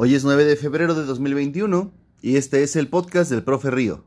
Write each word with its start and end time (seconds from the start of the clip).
Hoy 0.00 0.14
es 0.14 0.22
9 0.22 0.44
de 0.44 0.54
febrero 0.54 0.94
de 0.94 1.04
2021 1.04 1.90
y 2.22 2.36
este 2.36 2.62
es 2.62 2.76
el 2.76 2.88
podcast 2.88 3.32
del 3.32 3.42
profe 3.42 3.68
Río. 3.72 4.04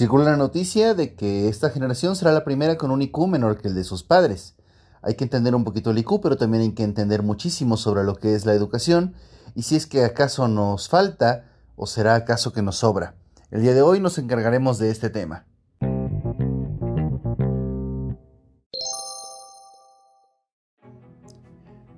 Circula 0.00 0.24
la 0.24 0.36
noticia 0.36 0.94
de 0.94 1.14
que 1.14 1.48
esta 1.48 1.70
generación 1.70 2.16
será 2.16 2.32
la 2.32 2.42
primera 2.42 2.76
con 2.76 2.90
un 2.90 3.00
IQ 3.00 3.28
menor 3.28 3.58
que 3.58 3.68
el 3.68 3.76
de 3.76 3.84
sus 3.84 4.02
padres. 4.02 4.56
Hay 5.02 5.14
que 5.14 5.22
entender 5.22 5.54
un 5.54 5.62
poquito 5.62 5.92
el 5.92 5.98
IQ, 5.98 6.20
pero 6.20 6.36
también 6.36 6.64
hay 6.64 6.72
que 6.72 6.82
entender 6.82 7.22
muchísimo 7.22 7.76
sobre 7.76 8.02
lo 8.02 8.16
que 8.16 8.34
es 8.34 8.44
la 8.44 8.54
educación 8.54 9.14
y 9.54 9.62
si 9.62 9.76
es 9.76 9.86
que 9.86 10.02
acaso 10.02 10.48
nos 10.48 10.88
falta 10.88 11.44
o 11.76 11.86
será 11.86 12.16
acaso 12.16 12.52
que 12.52 12.62
nos 12.62 12.78
sobra. 12.78 13.14
El 13.52 13.62
día 13.62 13.72
de 13.72 13.82
hoy 13.82 14.00
nos 14.00 14.18
encargaremos 14.18 14.80
de 14.80 14.90
este 14.90 15.10
tema. 15.10 15.46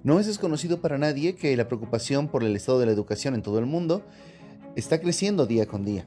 No 0.04 0.20
es 0.20 0.26
desconocido 0.26 0.82
para 0.82 0.98
nadie 0.98 1.34
que 1.34 1.56
la 1.56 1.66
preocupación 1.66 2.28
por 2.28 2.44
el 2.44 2.54
estado 2.54 2.78
de 2.78 2.84
la 2.84 2.92
educación 2.92 3.34
en 3.34 3.40
todo 3.40 3.58
el 3.58 3.64
mundo 3.64 4.02
está 4.76 5.00
creciendo 5.00 5.46
día 5.46 5.64
con 5.64 5.82
día. 5.82 6.04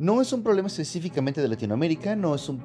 No 0.00 0.20
es 0.20 0.32
un 0.32 0.42
problema 0.42 0.66
específicamente 0.66 1.40
de 1.40 1.46
Latinoamérica, 1.46 2.16
no 2.16 2.34
es 2.34 2.48
un, 2.48 2.60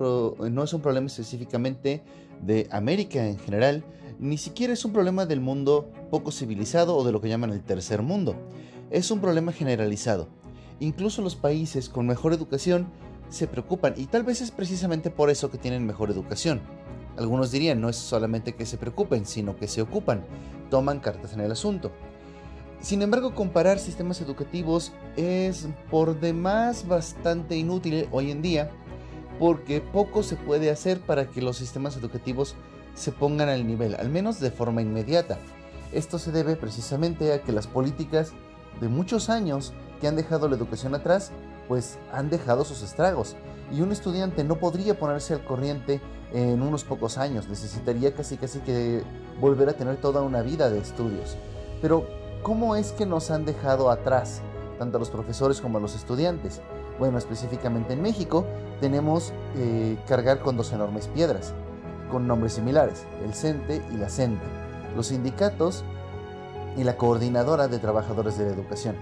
no 0.52 0.64
es 0.64 0.74
un 0.74 0.82
problema 0.82 1.06
específicamente 1.06 2.02
de 2.42 2.68
América 2.72 3.28
en 3.28 3.38
general, 3.38 3.86
ni 4.18 4.40
siquiera 4.40 4.74
es 4.74 4.84
un 4.84 4.92
problema 4.92 5.28
del 5.28 5.40
mundo 5.40 5.92
poco 6.10 6.32
civilizado 6.32 6.98
o 6.98 7.04
de 7.06 7.12
lo 7.12 7.22
que 7.22 7.30
llaman 7.30 7.52
el 7.52 7.62
tercer 7.62 8.02
mundo. 8.02 8.36
Es 8.90 9.12
un 9.12 9.22
problema 9.22 9.52
generalizado. 9.52 10.30
Incluso 10.80 11.22
los 11.22 11.36
países 11.36 11.90
con 11.90 12.08
mejor 12.08 12.34
educación 12.34 12.88
se 13.30 13.46
preocupan 13.46 13.94
y 13.98 14.08
tal 14.08 14.24
vez 14.24 14.42
es 14.42 14.50
precisamente 14.50 15.12
por 15.12 15.30
eso 15.30 15.52
que 15.52 15.60
tienen 15.60 15.86
mejor 15.86 16.10
educación. 16.10 16.62
Algunos 17.18 17.52
dirían 17.52 17.82
no 17.82 17.90
es 17.90 17.96
solamente 17.96 18.56
que 18.56 18.66
se 18.66 18.78
preocupen, 18.78 19.26
sino 19.26 19.56
que 19.56 19.68
se 19.68 19.82
ocupan, 19.82 20.26
toman 20.70 21.00
cartas 21.00 21.34
en 21.34 21.42
el 21.42 21.52
asunto. 21.52 21.92
Sin 22.82 23.02
embargo, 23.02 23.34
comparar 23.34 23.80
sistemas 23.80 24.22
educativos 24.22 24.92
es 25.16 25.68
por 25.90 26.20
demás 26.20 26.88
bastante 26.88 27.56
inútil 27.56 28.08
hoy 28.12 28.32
en 28.32 28.42
día 28.42 28.70
porque 29.40 29.82
poco 29.82 30.24
se 30.24 30.36
puede 30.36 30.70
hacer 30.70 31.00
para 31.00 31.28
que 31.28 31.42
los 31.42 31.58
sistemas 31.58 31.98
educativos 31.98 32.56
se 32.94 33.12
pongan 33.12 33.50
al 33.50 33.68
nivel, 33.68 33.96
al 33.96 34.10
menos 34.10 34.40
de 34.40 34.52
forma 34.52 34.82
inmediata. 34.82 35.38
Esto 35.92 36.20
se 36.20 36.32
debe 36.32 36.56
precisamente 36.56 37.34
a 37.34 37.42
que 37.42 37.52
las 37.52 37.68
políticas 37.68 38.32
de 38.80 38.88
muchos 38.88 39.30
años 39.30 39.74
que 40.00 40.08
han 40.08 40.16
dejado 40.16 40.48
la 40.48 40.56
educación 40.56 40.96
atrás, 40.96 41.32
pues 41.68 41.98
han 42.12 42.30
dejado 42.30 42.66
sus 42.66 42.82
estragos. 42.82 43.36
Y 43.72 43.82
un 43.82 43.92
estudiante 43.92 44.44
no 44.44 44.58
podría 44.58 44.98
ponerse 44.98 45.34
al 45.34 45.44
corriente 45.44 46.02
en 46.36 46.62
unos 46.62 46.84
pocos 46.84 47.18
años, 47.18 47.48
necesitaría 47.48 48.14
casi 48.14 48.36
casi 48.36 48.60
que 48.60 49.04
volver 49.40 49.70
a 49.70 49.74
tener 49.74 49.96
toda 49.96 50.22
una 50.22 50.42
vida 50.42 50.70
de 50.70 50.80
estudios. 50.80 51.38
Pero, 51.82 52.06
¿cómo 52.44 52.76
es 52.76 52.92
que 52.92 53.06
nos 53.06 53.32
han 53.32 53.46
dejado 53.46 53.90
atrás, 53.90 54.42
tanto 54.78 54.98
a 54.98 55.00
los 55.00 55.10
profesores 55.10 55.62
como 55.62 55.78
a 55.78 55.82
los 55.82 55.96
estudiantes? 55.96 56.60
Bueno, 57.00 57.18
específicamente 57.18 57.94
en 57.94 58.02
México 58.02 58.46
tenemos 58.82 59.32
eh, 59.56 59.98
cargar 60.08 60.42
con 60.42 60.58
dos 60.58 60.74
enormes 60.74 61.08
piedras, 61.08 61.54
con 62.12 62.28
nombres 62.28 62.54
similares, 62.54 63.06
el 63.24 63.34
CENTE 63.34 63.82
y 63.94 63.96
la 63.96 64.10
CENTE, 64.10 64.44
los 64.94 65.08
sindicatos 65.08 65.86
y 66.76 66.84
la 66.84 66.98
Coordinadora 66.98 67.70
de 67.70 67.80
Trabajadores 67.80 68.38
de 68.38 68.46
la 68.46 68.52
Educación. 68.52 68.98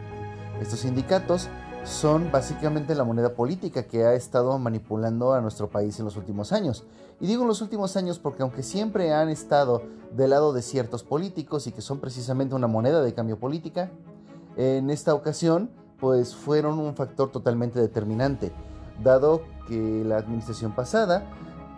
Estos 0.62 0.81
sindicatos 0.81 1.50
son 1.84 2.31
básicamente 2.31 2.95
la 2.95 3.03
moneda 3.03 3.36
política 3.36 3.84
que 3.84 4.06
ha 4.06 4.14
estado 4.14 4.58
manipulando 4.58 5.34
a 5.34 5.42
nuestro 5.42 5.70
país 5.70 6.00
en 6.00 6.06
los 6.06 6.16
últimos 6.16 6.53
años. 6.53 6.86
Y 7.20 7.28
digo 7.28 7.42
en 7.42 7.48
los 7.50 7.62
últimos 7.62 7.98
años 7.98 8.20
porque 8.20 8.44
aunque 8.44 8.64
siempre 8.64 9.14
han 9.14 9.30
estado 9.30 9.84
del 10.12 10.30
lado 10.30 10.53
de 10.53 10.62
ciertos 10.62 11.03
políticos 11.03 11.67
y 11.67 11.72
que 11.72 11.81
son 11.81 12.00
precisamente 12.00 12.56
una 12.56 12.67
moneda 12.67 13.02
de 13.02 13.14
cambio 13.14 13.38
política, 13.38 13.92
en 14.56 14.90
esta 14.90 15.14
ocasión 15.14 15.70
pues 16.00 16.36
fueron 16.36 16.80
un 16.80 16.95
factor 16.95 17.31
totalmente 17.31 17.80
determinante, 17.80 18.52
dado 19.02 19.41
que 19.68 20.03
la 20.06 20.18
administración 20.18 20.75
pasada 20.75 21.29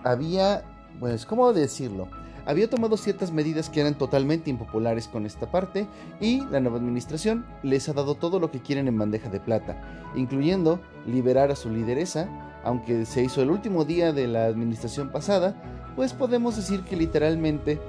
había, 0.03 0.63
pues, 1.00 1.25
¿cómo 1.25 1.53
decirlo? 1.53 2.07
Había 2.45 2.69
tomado 2.69 2.97
ciertas 2.97 3.31
medidas 3.31 3.69
que 3.69 3.81
eran 3.81 3.95
totalmente 3.95 4.50
impopulares 4.50 5.07
con 5.07 5.25
esta 5.25 5.50
parte 5.50 5.88
y 6.19 6.41
la 6.51 6.59
nueva 6.59 6.78
administración 6.78 7.45
les 7.63 7.89
ha 7.89 7.94
dado 7.94 8.16
todo 8.16 8.39
lo 8.39 8.51
que 8.51 8.61
quieren 8.61 8.88
en 8.88 8.97
bandeja 8.97 9.29
de 9.29 9.39
plata, 9.39 9.81
incluyendo 10.16 10.79
liberar 11.07 11.51
a 11.51 11.56
su 11.56 11.69
lideresa, 11.69 12.29
aunque 12.63 13.06
se 13.06 13.23
hizo 13.23 13.41
el 13.41 13.51
último 13.51 13.85
día 13.85 14.13
de 14.13 14.28
la 14.28 14.45
administración 14.45 15.11
pasada, 15.11 15.56
pues 15.95 16.13
podemos 16.13 16.56
decir 16.56 16.81
que 16.81 16.95
literalmente 16.95 17.79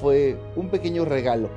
fue 0.00 0.38
un 0.56 0.68
pequeño 0.68 1.04
regalo. 1.04 1.48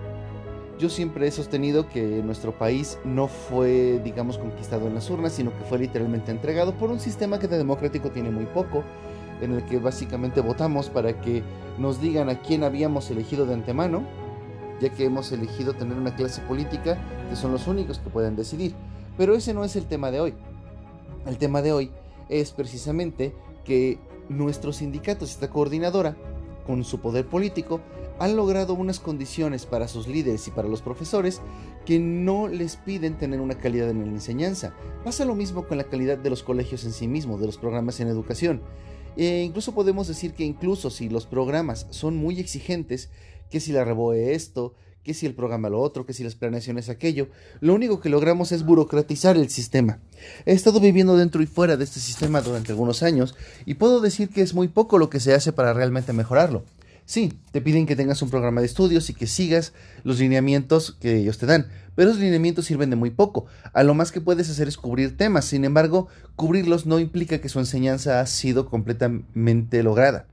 Yo 0.79 0.87
siempre 0.87 1.27
he 1.27 1.31
sostenido 1.31 1.89
que 1.89 2.23
nuestro 2.23 2.57
país 2.57 2.97
no 3.03 3.27
fue, 3.27 3.99
digamos, 4.01 4.37
conquistado 4.37 4.87
en 4.87 4.95
las 4.95 5.09
urnas, 5.09 5.33
sino 5.33 5.51
que 5.51 5.65
fue 5.65 5.77
literalmente 5.77 6.31
entregado 6.31 6.73
por 6.73 6.89
un 6.89 7.01
sistema 7.01 7.37
que 7.37 7.49
de 7.49 7.57
democrático 7.57 8.11
tiene 8.11 8.31
muy 8.31 8.45
poco 8.45 8.83
en 9.41 9.53
el 9.53 9.65
que 9.65 9.79
básicamente 9.79 10.41
votamos 10.41 10.89
para 10.89 11.19
que 11.21 11.43
nos 11.77 12.01
digan 12.01 12.29
a 12.29 12.41
quién 12.41 12.63
habíamos 12.63 13.09
elegido 13.09 13.45
de 13.45 13.53
antemano, 13.53 14.03
ya 14.81 14.89
que 14.89 15.05
hemos 15.05 15.31
elegido 15.31 15.73
tener 15.73 15.97
una 15.97 16.15
clase 16.15 16.41
política 16.41 16.97
que 17.29 17.35
son 17.35 17.51
los 17.51 17.67
únicos 17.67 17.99
que 17.99 18.09
pueden 18.09 18.35
decidir. 18.35 18.73
Pero 19.17 19.35
ese 19.35 19.53
no 19.53 19.63
es 19.63 19.75
el 19.75 19.85
tema 19.85 20.11
de 20.11 20.21
hoy. 20.21 20.33
El 21.25 21.37
tema 21.37 21.61
de 21.61 21.73
hoy 21.73 21.91
es 22.29 22.51
precisamente 22.51 23.35
que 23.65 23.99
nuestros 24.29 24.77
sindicatos 24.77 25.31
esta 25.31 25.49
coordinadora, 25.49 26.15
con 26.65 26.83
su 26.83 26.99
poder 26.99 27.25
político, 27.25 27.81
han 28.19 28.35
logrado 28.35 28.73
unas 28.73 28.99
condiciones 28.99 29.65
para 29.65 29.87
sus 29.87 30.07
líderes 30.07 30.47
y 30.47 30.51
para 30.51 30.67
los 30.67 30.81
profesores 30.81 31.41
que 31.85 31.99
no 31.99 32.47
les 32.47 32.75
piden 32.75 33.17
tener 33.17 33.39
una 33.39 33.55
calidad 33.55 33.89
en 33.89 34.01
la 34.01 34.11
enseñanza. 34.11 34.73
Pasa 35.03 35.25
lo 35.25 35.35
mismo 35.35 35.65
con 35.65 35.77
la 35.77 35.85
calidad 35.85 36.17
de 36.17 36.29
los 36.29 36.43
colegios 36.43 36.83
en 36.83 36.91
sí 36.91 37.07
mismos, 37.07 37.39
de 37.39 37.45
los 37.45 37.57
programas 37.57 37.99
en 37.99 38.09
educación. 38.09 38.61
E 39.17 39.43
incluso 39.43 39.73
podemos 39.73 40.07
decir 40.07 40.33
que 40.33 40.45
incluso 40.45 40.89
si 40.89 41.09
los 41.09 41.25
programas 41.25 41.87
son 41.89 42.17
muy 42.17 42.39
exigentes, 42.39 43.09
que 43.49 43.59
si 43.59 43.71
la 43.71 43.83
reboe 43.83 44.33
esto, 44.33 44.75
que 45.03 45.13
si 45.13 45.25
el 45.25 45.33
programa 45.33 45.69
lo 45.69 45.79
otro, 45.79 46.05
que 46.05 46.13
si 46.13 46.23
las 46.23 46.35
planeaciones 46.35 46.89
aquello, 46.89 47.29
lo 47.61 47.73
único 47.73 47.99
que 47.99 48.09
logramos 48.09 48.51
es 48.51 48.63
burocratizar 48.63 49.37
el 49.37 49.49
sistema. 49.49 49.99
He 50.45 50.53
estado 50.53 50.79
viviendo 50.79 51.17
dentro 51.17 51.41
y 51.41 51.47
fuera 51.47 51.77
de 51.77 51.83
este 51.83 51.99
sistema 51.99 52.41
durante 52.41 52.71
algunos 52.71 53.01
años 53.01 53.35
y 53.65 53.75
puedo 53.75 54.01
decir 54.01 54.29
que 54.29 54.41
es 54.41 54.53
muy 54.53 54.67
poco 54.67 54.97
lo 54.97 55.09
que 55.09 55.19
se 55.19 55.33
hace 55.33 55.51
para 55.51 55.73
realmente 55.73 56.13
mejorarlo. 56.13 56.63
Sí, 57.09 57.33
te 57.51 57.59
piden 57.59 57.87
que 57.87 57.95
tengas 57.95 58.21
un 58.21 58.29
programa 58.29 58.61
de 58.61 58.67
estudios 58.67 59.09
y 59.09 59.15
que 59.15 59.25
sigas 59.25 59.73
los 60.03 60.19
lineamientos 60.19 60.95
que 61.01 61.17
ellos 61.17 61.39
te 61.39 61.47
dan, 61.47 61.65
pero 61.95 62.11
esos 62.11 62.21
lineamientos 62.21 62.65
sirven 62.65 62.91
de 62.91 62.95
muy 62.97 63.09
poco. 63.09 63.47
A 63.73 63.81
lo 63.81 63.95
más 63.95 64.11
que 64.11 64.21
puedes 64.21 64.47
hacer 64.47 64.67
es 64.67 64.77
cubrir 64.77 65.17
temas, 65.17 65.45
sin 65.45 65.65
embargo, 65.65 66.07
cubrirlos 66.35 66.85
no 66.85 66.99
implica 66.99 67.41
que 67.41 67.49
su 67.49 67.57
enseñanza 67.57 68.21
ha 68.21 68.27
sido 68.27 68.69
completamente 68.69 69.81
lograda. 69.81 70.27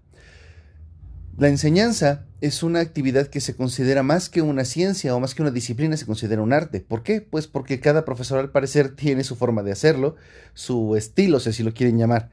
La 1.38 1.48
enseñanza 1.48 2.26
es 2.42 2.62
una 2.62 2.80
actividad 2.80 3.28
que 3.28 3.40
se 3.40 3.56
considera 3.56 4.02
más 4.02 4.28
que 4.28 4.42
una 4.42 4.66
ciencia 4.66 5.14
o 5.14 5.18
más 5.20 5.34
que 5.34 5.40
una 5.40 5.52
disciplina, 5.52 5.96
se 5.96 6.04
considera 6.04 6.42
un 6.42 6.52
arte. 6.52 6.82
¿Por 6.82 7.02
qué? 7.02 7.22
Pues 7.22 7.46
porque 7.46 7.80
cada 7.80 8.04
profesor 8.04 8.38
al 8.38 8.50
parecer 8.50 8.90
tiene 8.96 9.24
su 9.24 9.34
forma 9.34 9.62
de 9.62 9.72
hacerlo, 9.72 10.16
su 10.52 10.94
estilo, 10.94 11.40
si 11.40 11.48
así 11.48 11.62
lo 11.62 11.72
quieren 11.72 11.96
llamar. 11.96 12.28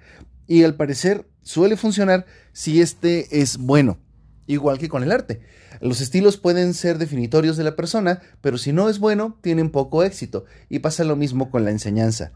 Y 0.48 0.64
al 0.66 0.76
parecer 0.76 1.30
suele 1.44 1.78
funcionar 1.78 2.26
si 2.52 2.82
este 2.82 3.40
es 3.40 3.56
bueno 3.56 4.00
igual 4.48 4.78
que 4.78 4.90
con 4.90 5.04
el 5.04 5.12
arte. 5.12 5.42
Los 5.82 6.02
estilos 6.02 6.38
pueden 6.38 6.74
ser 6.74 6.98
definitorios 6.98 7.58
de 7.58 7.64
la 7.64 7.76
persona, 7.76 8.22
pero 8.42 8.58
si 8.58 8.74
no 8.74 8.90
es 8.90 9.00
bueno, 9.00 9.38
tienen 9.42 9.70
poco 9.70 10.04
éxito, 10.04 10.46
y 10.70 10.80
pasa 10.80 11.04
lo 11.04 11.16
mismo 11.16 11.50
con 11.50 11.66
la 11.66 11.72
enseñanza. 11.72 12.32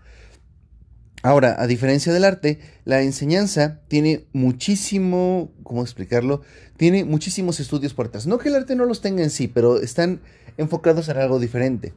Ahora, 1.23 1.55
a 1.59 1.67
diferencia 1.67 2.13
del 2.13 2.23
arte, 2.23 2.59
la 2.85 3.01
enseñanza 3.01 3.81
tiene 3.87 4.27
muchísimo, 4.33 5.51
¿cómo 5.63 5.81
explicarlo? 5.81 6.41
Tiene 6.77 7.05
muchísimos 7.05 7.59
estudios 7.59 7.93
por. 7.93 8.11
No 8.27 8.37
que 8.37 8.49
el 8.49 8.55
arte 8.55 8.75
no 8.75 8.85
los 8.85 9.01
tenga 9.01 9.23
en 9.23 9.31
sí, 9.31 9.47
pero 9.47 9.81
están 9.81 10.21
enfocados 10.57 11.09
en 11.09 11.17
algo 11.17 11.39
diferente. 11.39 11.93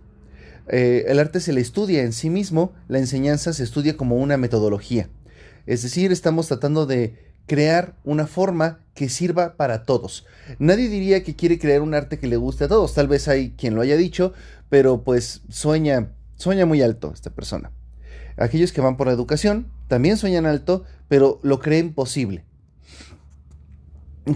Eh, 0.69 1.05
el 1.09 1.19
arte 1.19 1.41
se 1.41 1.53
le 1.53 1.61
estudia 1.61 2.03
en 2.03 2.13
sí 2.13 2.31
mismo, 2.31 2.73
la 2.89 2.99
enseñanza 2.99 3.53
se 3.53 3.63
estudia 3.63 3.97
como 3.97 4.17
una 4.17 4.37
metodología. 4.37 5.09
Es 5.67 5.83
decir, 5.83 6.13
estamos 6.13 6.49
tratando 6.49 6.87
de 6.87 7.30
crear 7.51 7.97
una 8.05 8.29
forma 8.29 8.79
que 8.95 9.09
sirva 9.09 9.57
para 9.57 9.83
todos. 9.83 10.25
Nadie 10.61 10.89
diría 10.89 11.25
que 11.25 11.35
quiere 11.35 11.59
crear 11.59 11.83
un 11.83 11.95
arte 11.95 12.21
que 12.21 12.29
le 12.29 12.37
guste 12.37 12.63
a 12.63 12.69
todos. 12.69 12.95
Tal 12.95 13.09
vez 13.09 13.27
hay 13.27 13.55
quien 13.59 13.75
lo 13.75 13.81
haya 13.81 13.97
dicho, 13.97 14.33
pero 14.69 15.03
pues 15.03 15.43
sueña, 15.49 16.13
sueña 16.37 16.65
muy 16.65 16.81
alto 16.81 17.11
esta 17.13 17.31
persona. 17.31 17.73
Aquellos 18.37 18.71
que 18.71 18.81
van 18.81 18.97
por 18.97 19.09
la 19.09 19.15
educación 19.15 19.67
también 19.89 20.17
sueñan 20.17 20.47
alto, 20.47 20.85
pero 21.09 21.41
lo 21.43 21.59
creen 21.59 21.93
posible. 21.93 22.45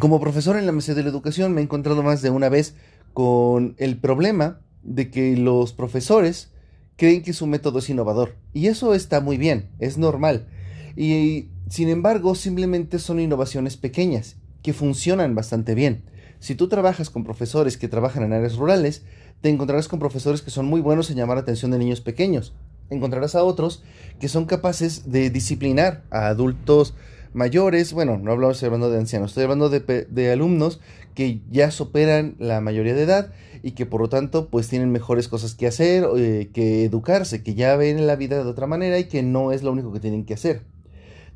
Como 0.00 0.18
profesor 0.18 0.56
en 0.56 0.66
la 0.66 0.72
mesa 0.72 0.92
de 0.94 1.04
la 1.04 1.10
educación 1.10 1.54
me 1.54 1.60
he 1.60 1.64
encontrado 1.64 2.02
más 2.02 2.20
de 2.20 2.30
una 2.30 2.48
vez 2.48 2.74
con 3.12 3.76
el 3.78 3.96
problema 3.96 4.58
de 4.82 5.12
que 5.12 5.36
los 5.36 5.72
profesores 5.72 6.50
creen 6.96 7.22
que 7.22 7.32
su 7.32 7.46
método 7.46 7.78
es 7.78 7.88
innovador. 7.88 8.34
Y 8.52 8.66
eso 8.66 8.92
está 8.92 9.20
muy 9.20 9.36
bien, 9.36 9.70
es 9.78 9.98
normal. 9.98 10.48
Y 10.96 11.50
sin 11.68 11.88
embargo, 11.88 12.34
simplemente 12.34 12.98
son 12.98 13.20
innovaciones 13.20 13.76
pequeñas 13.76 14.36
que 14.62 14.72
funcionan 14.72 15.34
bastante 15.34 15.74
bien. 15.74 16.02
Si 16.38 16.54
tú 16.54 16.68
trabajas 16.68 17.10
con 17.10 17.24
profesores 17.24 17.76
que 17.76 17.88
trabajan 17.88 18.22
en 18.22 18.32
áreas 18.32 18.56
rurales, 18.56 19.02
te 19.40 19.48
encontrarás 19.48 19.88
con 19.88 19.98
profesores 19.98 20.42
que 20.42 20.50
son 20.50 20.66
muy 20.66 20.80
buenos 20.80 21.10
en 21.10 21.16
llamar 21.16 21.36
la 21.36 21.42
atención 21.42 21.70
de 21.70 21.78
niños 21.78 22.00
pequeños. 22.00 22.54
Encontrarás 22.90 23.34
a 23.34 23.44
otros 23.44 23.82
que 24.20 24.28
son 24.28 24.44
capaces 24.44 25.10
de 25.10 25.30
disciplinar 25.30 26.02
a 26.10 26.26
adultos 26.26 26.94
mayores, 27.32 27.92
bueno, 27.92 28.18
no 28.18 28.32
hablamos 28.32 28.62
hablando 28.62 28.90
de 28.90 28.98
ancianos, 28.98 29.30
estoy 29.30 29.44
hablando 29.44 29.68
de, 29.68 30.06
de, 30.08 30.32
alumnos 30.32 30.80
que 31.14 31.40
ya 31.50 31.70
superan 31.70 32.36
la 32.38 32.60
mayoría 32.60 32.94
de 32.94 33.02
edad 33.02 33.32
y 33.62 33.72
que 33.72 33.86
por 33.86 34.00
lo 34.00 34.08
tanto 34.08 34.48
pues 34.48 34.68
tienen 34.68 34.92
mejores 34.92 35.28
cosas 35.28 35.54
que 35.54 35.66
hacer, 35.66 36.06
eh, 36.16 36.50
que 36.52 36.84
educarse, 36.84 37.42
que 37.42 37.54
ya 37.54 37.74
ven 37.76 38.06
la 38.06 38.16
vida 38.16 38.42
de 38.42 38.48
otra 38.48 38.66
manera 38.66 38.98
y 38.98 39.04
que 39.04 39.22
no 39.22 39.50
es 39.50 39.62
lo 39.62 39.72
único 39.72 39.92
que 39.92 40.00
tienen 40.00 40.24
que 40.24 40.34
hacer. 40.34 40.62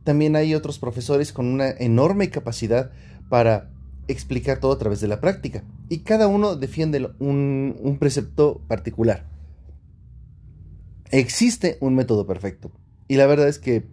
También 0.05 0.37
hay 0.37 0.55
otros 0.55 0.79
profesores 0.79 1.33
con 1.33 1.47
una 1.47 1.71
enorme 1.71 2.31
capacidad 2.31 2.91
para 3.29 3.71
explicar 4.09 4.59
todo 4.59 4.73
a 4.73 4.79
través 4.79 5.01
de 5.01 5.09
la 5.09 5.21
práctica 5.21 5.65
y 5.89 5.99
cada 5.99 6.27
uno 6.27 6.57
defiende 6.57 7.11
un, 7.19 7.97
precepto 8.01 8.63
particular. 8.67 9.27
Existe 11.11 11.79
un 11.81 11.95
método 11.95 12.27
perfecto 12.27 12.73
y 13.07 13.17
la 13.17 13.27
verdad 13.27 13.49
es 13.49 13.59
que 13.59 13.87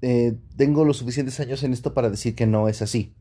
eh, 0.00 0.36
tengo 0.56 0.84
los 0.84 0.96
suficientes 0.96 1.38
años 1.40 1.62
en 1.64 1.72
esto 1.72 1.92
para 1.92 2.10
decir 2.10 2.34
que 2.34 2.46
no 2.46 2.68
es 2.68 2.82
así. 2.82 3.14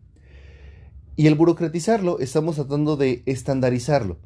Y 1.15 1.25
el 1.25 1.33
burocratizarlo, 1.33 2.19
estamos 2.19 2.55
tratando 2.55 2.95
de 2.95 3.23
estandarizarlo. 3.25 4.19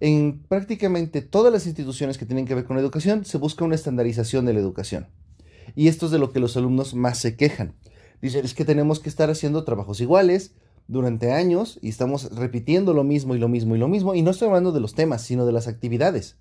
En 0.00 0.42
prácticamente 0.48 1.20
todas 1.20 1.52
las 1.52 1.66
instituciones 1.66 2.16
que 2.16 2.24
tienen 2.24 2.46
que 2.46 2.54
ver 2.54 2.64
con 2.64 2.78
educación, 2.78 3.26
se 3.26 3.36
busca 3.36 3.66
una 3.66 3.74
estandarización 3.74 4.46
de 4.46 4.54
la 4.54 4.60
educación. 4.60 5.08
Y 5.74 5.88
esto 5.88 6.06
es 6.06 6.12
de 6.12 6.18
lo 6.18 6.32
que 6.32 6.40
los 6.40 6.56
alumnos 6.56 6.94
más 6.94 7.18
se 7.18 7.36
quejan. 7.36 7.74
Dicen, 8.20 8.44
es 8.44 8.54
que 8.54 8.64
tenemos 8.64 9.00
que 9.00 9.08
estar 9.08 9.30
haciendo 9.30 9.64
trabajos 9.64 10.00
iguales 10.00 10.54
durante 10.88 11.32
años 11.32 11.78
y 11.82 11.88
estamos 11.88 12.34
repitiendo 12.36 12.94
lo 12.94 13.04
mismo 13.04 13.34
y 13.34 13.38
lo 13.38 13.48
mismo 13.48 13.74
y 13.74 13.78
lo 13.78 13.88
mismo. 13.88 14.14
Y 14.14 14.22
no 14.22 14.30
estoy 14.30 14.48
hablando 14.48 14.72
de 14.72 14.80
los 14.80 14.94
temas, 14.94 15.22
sino 15.22 15.46
de 15.46 15.52
las 15.52 15.68
actividades. 15.68 16.36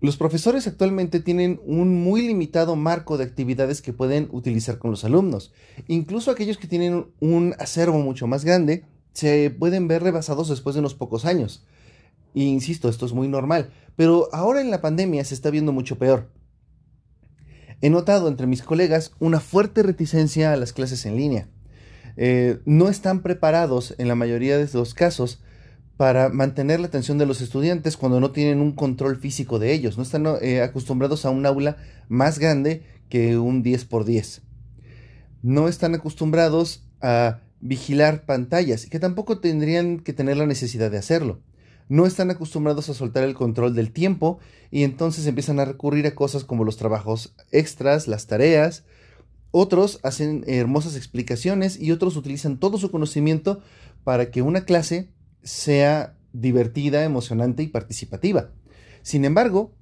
Los 0.00 0.16
profesores 0.16 0.66
actualmente 0.66 1.20
tienen 1.20 1.60
un 1.64 2.02
muy 2.02 2.22
limitado 2.22 2.74
marco 2.74 3.18
de 3.18 3.24
actividades 3.24 3.82
que 3.82 3.92
pueden 3.92 4.28
utilizar 4.32 4.78
con 4.78 4.90
los 4.90 5.04
alumnos. 5.04 5.52
Incluso 5.86 6.32
aquellos 6.32 6.58
que 6.58 6.66
tienen 6.66 7.06
un 7.20 7.54
acervo 7.60 7.98
mucho 8.00 8.26
más 8.26 8.44
grande 8.44 8.84
se 9.12 9.50
pueden 9.50 9.86
ver 9.86 10.02
rebasados 10.02 10.48
después 10.48 10.74
de 10.74 10.80
unos 10.80 10.94
pocos 10.94 11.24
años. 11.24 11.64
E 12.34 12.42
insisto, 12.42 12.88
esto 12.88 13.06
es 13.06 13.12
muy 13.12 13.28
normal, 13.28 13.70
pero 13.94 14.28
ahora 14.32 14.60
en 14.60 14.70
la 14.70 14.80
pandemia 14.80 15.24
se 15.24 15.34
está 15.34 15.50
viendo 15.50 15.72
mucho 15.72 15.98
peor. 15.98 16.30
He 17.82 17.90
notado 17.90 18.28
entre 18.28 18.46
mis 18.46 18.62
colegas 18.62 19.10
una 19.18 19.40
fuerte 19.40 19.82
reticencia 19.82 20.52
a 20.52 20.56
las 20.56 20.72
clases 20.72 21.04
en 21.04 21.16
línea. 21.16 21.48
Eh, 22.16 22.60
no 22.64 22.88
están 22.88 23.22
preparados 23.22 23.96
en 23.98 24.06
la 24.06 24.14
mayoría 24.14 24.56
de 24.56 24.68
los 24.72 24.94
casos 24.94 25.42
para 25.96 26.28
mantener 26.28 26.78
la 26.78 26.86
atención 26.86 27.18
de 27.18 27.26
los 27.26 27.40
estudiantes 27.40 27.96
cuando 27.96 28.20
no 28.20 28.30
tienen 28.30 28.60
un 28.60 28.72
control 28.72 29.16
físico 29.16 29.58
de 29.58 29.72
ellos, 29.72 29.96
no 29.96 30.04
están 30.04 30.26
eh, 30.40 30.62
acostumbrados 30.62 31.24
a 31.24 31.30
un 31.30 31.44
aula 31.44 31.76
más 32.08 32.38
grande 32.38 32.82
que 33.08 33.36
un 33.36 33.64
10 33.64 33.84
por 33.86 34.04
10. 34.04 34.42
No 35.42 35.66
están 35.66 35.94
acostumbrados 35.96 36.84
a 37.00 37.40
vigilar 37.60 38.24
pantallas, 38.24 38.86
que 38.86 39.00
tampoco 39.00 39.40
tendrían 39.40 39.98
que 39.98 40.12
tener 40.12 40.36
la 40.36 40.46
necesidad 40.46 40.90
de 40.90 40.98
hacerlo. 40.98 41.40
No 41.92 42.06
están 42.06 42.30
acostumbrados 42.30 42.88
a 42.88 42.94
soltar 42.94 43.22
el 43.22 43.34
control 43.34 43.74
del 43.74 43.92
tiempo 43.92 44.38
y 44.70 44.84
entonces 44.84 45.26
empiezan 45.26 45.60
a 45.60 45.66
recurrir 45.66 46.06
a 46.06 46.14
cosas 46.14 46.42
como 46.42 46.64
los 46.64 46.78
trabajos 46.78 47.34
extras, 47.50 48.08
las 48.08 48.26
tareas. 48.26 48.84
Otros 49.50 50.00
hacen 50.02 50.42
hermosas 50.46 50.96
explicaciones 50.96 51.78
y 51.78 51.92
otros 51.92 52.16
utilizan 52.16 52.58
todo 52.58 52.78
su 52.78 52.90
conocimiento 52.90 53.60
para 54.04 54.30
que 54.30 54.40
una 54.40 54.64
clase 54.64 55.10
sea 55.42 56.16
divertida, 56.32 57.04
emocionante 57.04 57.62
y 57.62 57.68
participativa. 57.68 58.52
Sin 59.02 59.26
embargo, 59.26 59.74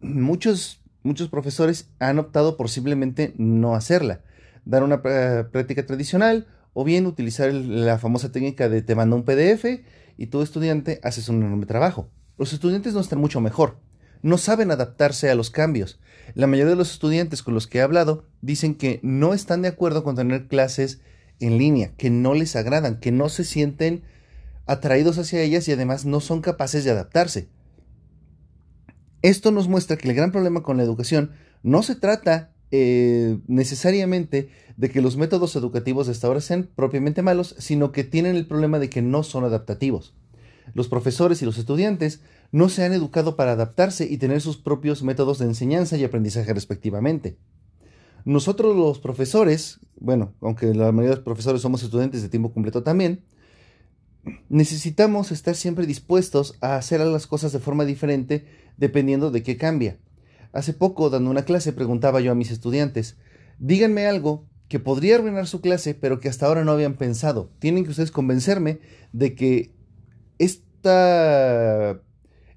muchos, 0.00 0.84
muchos 1.02 1.28
profesores 1.28 1.90
han 1.98 2.20
optado 2.20 2.56
por 2.56 2.70
simplemente 2.70 3.34
no 3.36 3.74
hacerla, 3.74 4.22
dar 4.64 4.84
una 4.84 5.02
práctica 5.02 5.84
tradicional 5.84 6.46
o 6.72 6.84
bien 6.84 7.06
utilizar 7.06 7.52
la 7.52 7.98
famosa 7.98 8.30
técnica 8.30 8.68
de 8.68 8.80
te 8.80 8.94
mando 8.94 9.16
un 9.16 9.24
PDF 9.24 9.64
y 10.18 10.26
tu 10.26 10.42
estudiante 10.42 11.00
haces 11.02 11.30
un 11.30 11.42
enorme 11.42 11.64
trabajo. 11.64 12.10
Los 12.36 12.52
estudiantes 12.52 12.92
no 12.92 13.00
están 13.00 13.20
mucho 13.20 13.40
mejor, 13.40 13.78
no 14.20 14.36
saben 14.36 14.70
adaptarse 14.70 15.30
a 15.30 15.34
los 15.34 15.50
cambios. 15.50 15.98
La 16.34 16.46
mayoría 16.46 16.72
de 16.72 16.76
los 16.76 16.90
estudiantes 16.90 17.42
con 17.42 17.54
los 17.54 17.66
que 17.66 17.78
he 17.78 17.82
hablado 17.82 18.26
dicen 18.42 18.74
que 18.74 19.00
no 19.02 19.32
están 19.32 19.62
de 19.62 19.68
acuerdo 19.68 20.04
con 20.04 20.16
tener 20.16 20.48
clases 20.48 21.00
en 21.40 21.56
línea, 21.56 21.94
que 21.96 22.10
no 22.10 22.34
les 22.34 22.56
agradan, 22.56 23.00
que 23.00 23.12
no 23.12 23.28
se 23.28 23.44
sienten 23.44 24.02
atraídos 24.66 25.18
hacia 25.18 25.40
ellas 25.40 25.66
y 25.68 25.72
además 25.72 26.04
no 26.04 26.20
son 26.20 26.42
capaces 26.42 26.84
de 26.84 26.90
adaptarse. 26.90 27.48
Esto 29.22 29.50
nos 29.50 29.68
muestra 29.68 29.96
que 29.96 30.08
el 30.08 30.14
gran 30.14 30.32
problema 30.32 30.62
con 30.62 30.76
la 30.76 30.82
educación 30.82 31.32
no 31.62 31.82
se 31.82 31.94
trata 31.94 32.52
eh, 32.70 33.38
necesariamente 33.46 34.50
de 34.76 34.90
que 34.90 35.02
los 35.02 35.16
métodos 35.16 35.56
educativos 35.56 36.06
de 36.06 36.12
esta 36.12 36.28
hora 36.28 36.40
sean 36.40 36.68
propiamente 36.74 37.22
malos, 37.22 37.54
sino 37.58 37.92
que 37.92 38.04
tienen 38.04 38.36
el 38.36 38.46
problema 38.46 38.78
de 38.78 38.90
que 38.90 39.02
no 39.02 39.22
son 39.22 39.44
adaptativos. 39.44 40.14
Los 40.74 40.88
profesores 40.88 41.42
y 41.42 41.44
los 41.44 41.58
estudiantes 41.58 42.20
no 42.52 42.68
se 42.68 42.84
han 42.84 42.92
educado 42.92 43.36
para 43.36 43.52
adaptarse 43.52 44.06
y 44.08 44.18
tener 44.18 44.40
sus 44.40 44.56
propios 44.56 45.02
métodos 45.02 45.38
de 45.38 45.46
enseñanza 45.46 45.96
y 45.96 46.04
aprendizaje 46.04 46.52
respectivamente. 46.52 47.38
Nosotros 48.24 48.76
los 48.76 48.98
profesores, 48.98 49.80
bueno, 49.98 50.34
aunque 50.40 50.74
la 50.74 50.92
mayoría 50.92 51.10
de 51.10 51.16
los 51.16 51.24
profesores 51.24 51.62
somos 51.62 51.82
estudiantes 51.82 52.22
de 52.22 52.28
tiempo 52.28 52.52
completo 52.52 52.82
también, 52.82 53.24
necesitamos 54.48 55.32
estar 55.32 55.54
siempre 55.54 55.86
dispuestos 55.86 56.56
a 56.60 56.76
hacer 56.76 57.00
las 57.00 57.26
cosas 57.26 57.52
de 57.52 57.58
forma 57.58 57.84
diferente 57.84 58.46
dependiendo 58.76 59.30
de 59.30 59.42
qué 59.42 59.56
cambia. 59.56 59.98
Hace 60.52 60.72
poco, 60.72 61.10
dando 61.10 61.30
una 61.30 61.44
clase, 61.44 61.72
preguntaba 61.72 62.20
yo 62.20 62.32
a 62.32 62.34
mis 62.34 62.50
estudiantes, 62.50 63.16
díganme 63.58 64.06
algo 64.06 64.46
que 64.68 64.78
podría 64.78 65.16
arruinar 65.16 65.46
su 65.46 65.60
clase, 65.60 65.94
pero 65.94 66.20
que 66.20 66.28
hasta 66.28 66.46
ahora 66.46 66.64
no 66.64 66.72
habían 66.72 66.94
pensado. 66.94 67.50
Tienen 67.58 67.84
que 67.84 67.90
ustedes 67.90 68.10
convencerme 68.10 68.80
de 69.12 69.34
que 69.34 69.74
esta, 70.38 72.00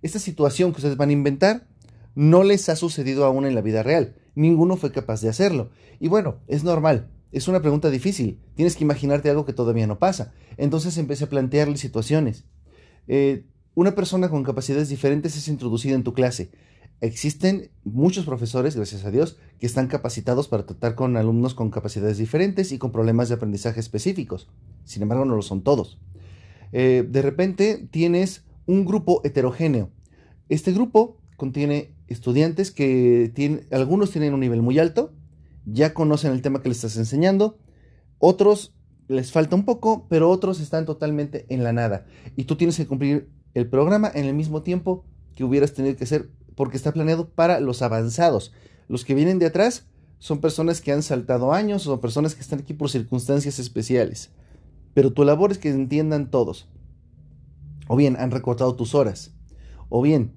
esta 0.02 0.20
situación 0.20 0.72
que 0.72 0.78
ustedes 0.78 0.98
van 0.98 1.10
a 1.10 1.14
inventar 1.14 1.68
no 2.16 2.44
les 2.44 2.68
ha 2.70 2.76
sucedido 2.76 3.26
aún 3.26 3.46
en 3.46 3.56
la 3.56 3.62
vida 3.62 3.84
real. 3.84 4.16
Ninguno 4.36 4.76
fue 4.76 4.92
capaz 4.92 5.22
de 5.22 5.30
hacerlo. 5.30 5.72
Y 6.00 6.08
bueno, 6.10 6.40
es 6.48 6.64
normal. 6.64 7.10
Es 7.32 7.48
una 7.48 7.62
pregunta 7.62 7.90
difícil. 7.90 8.40
Tienes 8.56 8.76
que 8.76 8.84
imaginarte 8.84 9.30
algo 9.30 9.46
que 9.46 9.54
todavía 9.54 9.88
no 9.88 10.00
pasa. 10.00 10.34
Entonces 10.58 10.98
empecé 10.98 11.26
a 11.26 11.30
plantearle 11.30 11.78
situaciones. 11.78 12.44
Eh, 13.08 13.46
una 13.74 13.96
persona 13.96 14.30
con 14.30 14.44
capacidades 14.44 14.90
diferentes 14.90 15.38
es 15.38 15.48
introducida 15.48 15.96
en 15.96 16.04
tu 16.04 16.14
clase. 16.14 16.52
Existen 17.02 17.72
muchos 17.84 18.26
profesores, 18.26 18.76
gracias 18.76 19.06
a 19.06 19.12
Dios, 19.12 19.40
que 19.60 19.66
están 19.66 19.88
capacitados 19.88 20.48
para 20.48 20.68
tratar 20.68 20.94
con 20.94 21.18
alumnos 21.18 21.56
con 21.56 21.72
capacidades 21.72 22.20
diferentes 22.20 22.72
y 22.72 22.78
con 22.78 22.92
problemas 22.92 23.28
de 23.28 23.36
aprendizaje 23.36 23.80
específicos. 23.80 24.48
Sin 24.84 25.02
embargo, 25.02 25.26
no 25.26 25.36
lo 25.36 25.42
son 25.42 25.64
todos. 25.64 26.00
Eh, 26.72 27.04
de 27.10 27.22
repente 27.24 27.88
tienes 27.90 28.46
un 28.68 28.86
grupo 28.86 29.22
heterogéneo. 29.24 29.90
Este 30.48 30.74
grupo 30.74 31.18
contiene 31.38 31.96
estudiantes 32.08 32.70
que 32.70 33.32
tienen, 33.34 33.66
algunos 33.72 34.12
tienen 34.12 34.36
un 34.36 34.40
nivel 34.40 34.62
muy 34.62 34.78
alto, 34.78 35.12
ya 35.66 35.96
conocen 35.96 36.32
el 36.34 36.44
tema 36.44 36.62
que 36.62 36.70
les 36.70 36.78
estás 36.78 36.98
enseñando, 36.98 37.58
otros 38.20 38.76
les 39.08 39.32
falta 39.32 39.56
un 39.56 39.66
poco, 39.66 40.06
pero 40.08 40.30
otros 40.30 40.60
están 40.60 40.86
totalmente 40.86 41.48
en 41.50 41.64
la 41.64 41.74
nada. 41.74 42.06
Y 42.36 42.44
tú 42.44 42.58
tienes 42.58 42.78
que 42.78 42.86
cumplir 42.86 43.32
el 43.56 43.68
programa 43.68 44.12
en 44.14 44.26
el 44.26 44.36
mismo 44.36 44.62
tiempo 44.62 45.04
que 45.36 45.44
hubieras 45.44 45.74
tenido 45.74 45.96
que 45.96 46.04
hacer 46.04 46.30
porque 46.62 46.78
está 46.78 46.92
planeado 46.92 47.28
para 47.28 47.60
los 47.60 47.82
avanzados. 47.82 48.54
Los 48.88 49.04
que 49.04 49.16
vienen 49.16 49.40
de 49.40 49.48
atrás 49.48 49.88
son 50.20 50.42
personas 50.42 50.80
que 50.80 50.92
han 50.92 51.02
saltado 51.02 51.54
años 51.54 51.88
o 51.88 52.00
personas 52.00 52.36
que 52.36 52.42
están 52.42 52.60
aquí 52.60 52.76
por 52.76 52.92
circunstancias 52.92 53.58
especiales. 53.58 54.30
Pero 54.94 55.12
tu 55.12 55.24
labor 55.24 55.52
es 55.52 55.58
que 55.58 55.72
entiendan 55.72 56.30
todos. 56.30 56.68
O 57.88 57.96
bien 57.96 58.16
han 58.16 58.30
recortado 58.30 58.76
tus 58.76 58.94
horas. 58.94 59.34
O 59.90 60.04
bien 60.04 60.34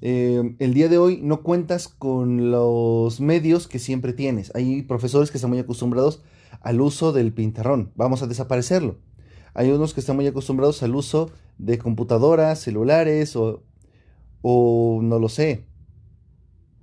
eh, 0.00 0.56
el 0.60 0.72
día 0.72 0.88
de 0.88 0.96
hoy 0.96 1.20
no 1.22 1.42
cuentas 1.42 1.88
con 1.88 2.50
los 2.50 3.20
medios 3.20 3.68
que 3.68 3.78
siempre 3.78 4.14
tienes. 4.14 4.50
Hay 4.54 4.80
profesores 4.80 5.30
que 5.30 5.36
están 5.36 5.50
muy 5.50 5.58
acostumbrados 5.58 6.22
al 6.62 6.80
uso 6.80 7.12
del 7.12 7.34
pintarrón. 7.34 7.92
Vamos 7.96 8.22
a 8.22 8.26
desaparecerlo. 8.26 8.96
Hay 9.52 9.70
unos 9.70 9.92
que 9.92 10.00
están 10.00 10.16
muy 10.16 10.26
acostumbrados 10.26 10.82
al 10.82 10.94
uso 10.94 11.32
de 11.58 11.76
computadoras, 11.76 12.60
celulares 12.60 13.36
o, 13.36 13.62
o 14.48 15.00
no 15.02 15.18
lo 15.18 15.28
sé. 15.28 15.66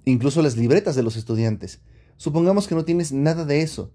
Incluso 0.04 0.42
las 0.42 0.58
libretas 0.58 0.98
de 0.98 1.04
los 1.04 1.16
estudiantes. 1.16 1.80
Supongamos 2.18 2.68
que 2.68 2.76
no 2.76 2.84
tienes 2.84 3.14
nada 3.14 3.46
de 3.46 3.62
eso. 3.62 3.94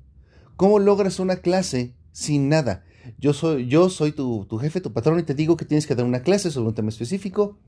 ¿Cómo 0.56 0.78
logras 0.78 1.20
una 1.20 1.36
clase 1.36 1.94
sin 2.10 2.48
nada? 2.48 2.86
Yo 3.18 3.34
soy, 3.34 3.68
yo 3.68 3.90
soy 3.90 4.12
tu, 4.12 4.46
tu 4.46 4.56
jefe, 4.56 4.80
tu 4.80 4.94
patrón 4.94 5.18
y 5.18 5.22
te 5.22 5.34
digo 5.34 5.58
que 5.58 5.66
tienes 5.66 5.86
que 5.86 5.94
dar 5.94 6.06
una 6.06 6.22
clase 6.22 6.50
sobre 6.50 6.68
un 6.68 6.74
tema 6.74 6.88
específico 6.88 7.58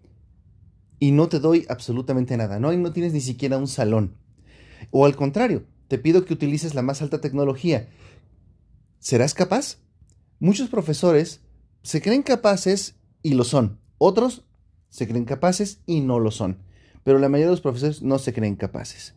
y 0.98 1.12
no 1.12 1.28
te 1.28 1.38
doy 1.38 1.66
absolutamente 1.68 2.34
nada, 2.38 2.58
¿no? 2.58 2.72
No 2.72 2.92
tienes 2.94 3.12
ni 3.12 3.20
siquiera 3.20 3.58
un 3.58 3.68
salón. 3.68 4.16
O 4.90 5.04
al 5.04 5.16
contrario, 5.16 5.66
te 5.88 5.98
pido 5.98 6.24
que 6.24 6.32
utilices 6.32 6.74
la 6.74 6.80
más 6.80 7.02
alta 7.02 7.20
tecnología. 7.20 7.90
¿Serás 9.00 9.34
capaz? 9.34 9.76
Muchos 10.38 10.70
profesores 10.70 11.42
se 11.82 12.00
creen 12.00 12.22
capaces 12.22 12.94
y 13.22 13.34
lo 13.34 13.44
son. 13.44 13.80
Otros 13.98 14.46
se 14.90 15.08
creen 15.08 15.24
capaces 15.24 15.80
y 15.86 16.00
no 16.00 16.18
lo 16.18 16.30
son. 16.30 16.58
Pero 17.04 17.18
la 17.18 17.28
mayoría 17.28 17.46
de 17.46 17.52
los 17.52 17.60
profesores 17.62 18.02
no 18.02 18.18
se 18.18 18.32
creen 18.32 18.56
capaces. 18.56 19.14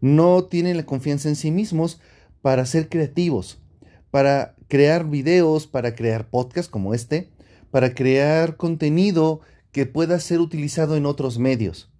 No 0.00 0.44
tienen 0.44 0.76
la 0.76 0.86
confianza 0.86 1.28
en 1.28 1.36
sí 1.36 1.50
mismos 1.50 2.00
para 2.40 2.64
ser 2.66 2.88
creativos, 2.88 3.58
para 4.10 4.54
crear 4.68 5.08
videos, 5.08 5.66
para 5.66 5.94
crear 5.96 6.28
podcasts 6.30 6.70
como 6.70 6.94
este, 6.94 7.30
para 7.70 7.94
crear 7.94 8.56
contenido 8.56 9.40
que 9.72 9.86
pueda 9.86 10.20
ser 10.20 10.40
utilizado 10.40 10.96
en 10.96 11.06
otros 11.06 11.38
medios. 11.38 11.90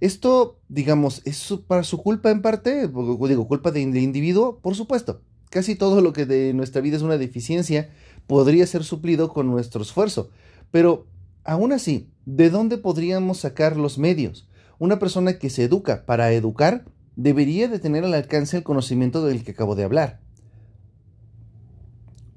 Esto, 0.00 0.58
digamos, 0.68 1.22
es 1.24 1.54
para 1.66 1.84
su 1.84 2.02
culpa 2.02 2.30
en 2.30 2.42
parte, 2.42 2.88
digo, 2.88 3.48
culpa 3.48 3.70
del 3.70 3.96
individuo, 3.96 4.58
por 4.58 4.74
supuesto. 4.74 5.22
Casi 5.50 5.76
todo 5.76 6.00
lo 6.00 6.12
que 6.12 6.26
de 6.26 6.52
nuestra 6.54 6.80
vida 6.80 6.96
es 6.96 7.02
una 7.02 7.18
deficiencia 7.18 7.90
podría 8.26 8.66
ser 8.66 8.82
suplido 8.82 9.28
con 9.32 9.46
nuestro 9.46 9.82
esfuerzo. 9.82 10.30
Pero, 10.72 11.06
aún 11.46 11.72
así, 11.72 12.10
¿de 12.24 12.50
dónde 12.50 12.78
podríamos 12.78 13.38
sacar 13.38 13.76
los 13.76 13.98
medios? 13.98 14.48
Una 14.78 14.98
persona 14.98 15.38
que 15.38 15.50
se 15.50 15.64
educa 15.64 16.04
para 16.04 16.32
educar 16.32 16.84
debería 17.16 17.68
de 17.68 17.78
tener 17.78 18.04
al 18.04 18.14
alcance 18.14 18.58
el 18.58 18.62
conocimiento 18.62 19.24
del 19.24 19.42
que 19.42 19.52
acabo 19.52 19.74
de 19.74 19.84
hablar. 19.84 20.20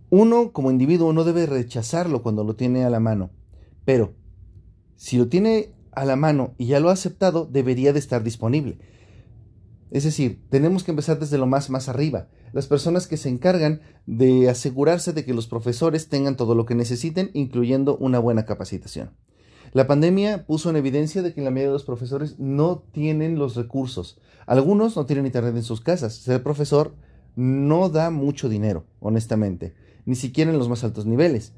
Uno, 0.10 0.54
como 0.54 0.72
individuo, 0.72 1.13
no 1.13 1.24
debe 1.24 1.46
rechazarlo 1.46 2.24
cuando 2.24 2.44
lo 2.44 2.56
tiene 2.56 2.84
a 2.84 2.89
la 2.89 3.00
mano, 3.00 3.30
pero 3.86 4.13
si 4.96 5.18
lo 5.18 5.28
tiene 5.28 5.72
a 5.92 6.06
la 6.06 6.16
mano 6.16 6.56
y 6.58 6.68
ya 6.68 6.80
lo 6.80 6.89
ha 6.89 6.94
aceptado, 6.94 7.46
debería 7.46 7.94
de 7.94 8.00
estar 8.00 8.24
disponible. 8.24 8.80
Es 9.91 10.03
decir, 10.03 10.41
tenemos 10.50 10.84
que 10.84 10.91
empezar 10.91 11.19
desde 11.19 11.38
lo 11.38 11.48
más 11.48 11.69
más 11.69 11.89
arriba. 11.89 12.27
Las 12.53 12.67
personas 12.67 13.08
que 13.08 13.17
se 13.17 13.29
encargan 13.29 13.81
de 14.05 14.50
asegurarse 14.50 15.13
de 15.13 15.25
que 15.25 15.34
los 15.34 15.48
profesores 15.48 16.10
tengan 16.10 16.38
todo 16.38 16.55
lo 16.55 16.65
que 16.65 16.75
necesiten, 16.75 17.31
incluyendo 17.34 17.98
una 17.98 18.19
buena 18.19 18.46
capacitación. 18.46 19.12
La 19.74 19.88
pandemia 19.88 20.46
puso 20.48 20.69
en 20.69 20.75
evidencia 20.75 21.22
de 21.22 21.34
que 21.34 21.41
la 21.41 21.51
mayoría 21.51 21.69
de 21.69 21.74
los 21.74 21.86
profesores 21.86 22.39
no 22.39 22.84
tienen 22.91 23.38
los 23.38 23.55
recursos. 23.55 24.19
Algunos 24.48 24.96
no 24.96 25.05
tienen 25.05 25.25
internet 25.25 25.55
en 25.55 25.63
sus 25.63 25.81
casas. 25.81 26.15
Ser 26.15 26.41
profesor 26.41 26.96
no 27.36 27.89
da 27.89 28.10
mucho 28.10 28.50
dinero, 28.50 28.86
honestamente 29.00 29.75
ni 30.10 30.15
siquiera 30.15 30.51
en 30.51 30.58
los 30.58 30.69
más 30.69 30.84
altos 30.84 31.05
niveles. 31.05 31.53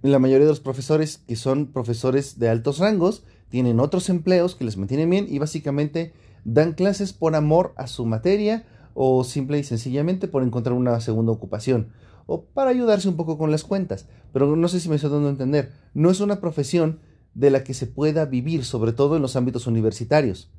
La 0.00 0.18
mayoría 0.18 0.46
de 0.46 0.52
los 0.52 0.60
profesores 0.60 1.18
que 1.18 1.36
son 1.36 1.66
profesores 1.66 2.38
de 2.38 2.48
altos 2.48 2.78
rangos 2.78 3.24
tienen 3.50 3.78
otros 3.78 4.08
empleos 4.08 4.54
que 4.54 4.64
les 4.64 4.78
mantienen 4.78 5.10
bien 5.10 5.26
y 5.28 5.38
básicamente 5.38 6.14
dan 6.44 6.72
clases 6.72 7.12
por 7.12 7.34
amor 7.34 7.74
a 7.76 7.86
su 7.86 8.06
materia 8.06 8.66
o 8.94 9.24
simple 9.24 9.58
y 9.58 9.64
sencillamente 9.64 10.28
por 10.28 10.42
encontrar 10.42 10.74
una 10.74 11.00
segunda 11.00 11.32
ocupación 11.32 11.88
o 12.26 12.44
para 12.44 12.70
ayudarse 12.70 13.08
un 13.08 13.16
poco 13.16 13.38
con 13.38 13.50
las 13.50 13.64
cuentas. 13.64 14.06
Pero 14.32 14.54
no 14.56 14.68
sé 14.68 14.80
si 14.80 14.88
me 14.88 14.96
estoy 14.96 15.10
dando 15.10 15.28
a 15.28 15.32
entender. 15.32 15.72
No 15.94 16.10
es 16.10 16.20
una 16.20 16.40
profesión 16.40 17.00
de 17.34 17.50
la 17.50 17.64
que 17.64 17.74
se 17.74 17.86
pueda 17.86 18.24
vivir, 18.26 18.64
sobre 18.64 18.92
todo 18.92 19.16
en 19.16 19.22
los 19.22 19.36
ámbitos 19.36 19.66
universitarios. 19.66 20.50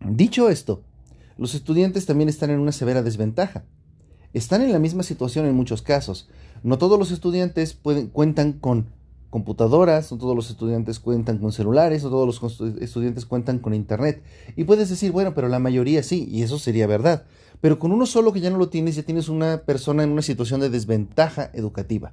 Dicho 0.00 0.48
esto, 0.48 0.82
los 1.38 1.54
estudiantes 1.54 2.06
también 2.06 2.28
están 2.28 2.50
en 2.50 2.60
una 2.60 2.72
severa 2.72 3.02
desventaja 3.02 3.64
están 4.32 4.62
en 4.62 4.72
la 4.72 4.78
misma 4.78 5.02
situación 5.02 5.46
en 5.46 5.54
muchos 5.54 5.82
casos. 5.82 6.28
No 6.62 6.78
todos 6.78 6.98
los 6.98 7.10
estudiantes 7.10 7.74
pueden, 7.74 8.08
cuentan 8.08 8.52
con 8.52 8.86
computadoras, 9.32 10.12
no 10.12 10.18
todos 10.18 10.36
los 10.36 10.50
estudiantes 10.50 11.00
cuentan 11.00 11.38
con 11.38 11.52
celulares, 11.52 12.04
no 12.04 12.10
todos 12.10 12.26
los 12.26 12.60
estudiantes 12.82 13.24
cuentan 13.24 13.60
con 13.60 13.72
internet. 13.72 14.22
Y 14.56 14.64
puedes 14.64 14.90
decir, 14.90 15.10
bueno, 15.10 15.32
pero 15.34 15.48
la 15.48 15.58
mayoría 15.58 16.02
sí, 16.02 16.28
y 16.30 16.42
eso 16.42 16.58
sería 16.58 16.86
verdad. 16.86 17.24
Pero 17.62 17.78
con 17.78 17.92
uno 17.92 18.04
solo 18.04 18.34
que 18.34 18.42
ya 18.42 18.50
no 18.50 18.58
lo 18.58 18.68
tienes, 18.68 18.94
ya 18.94 19.04
tienes 19.04 19.30
una 19.30 19.62
persona 19.62 20.02
en 20.02 20.10
una 20.10 20.20
situación 20.20 20.60
de 20.60 20.68
desventaja 20.68 21.50
educativa. 21.54 22.12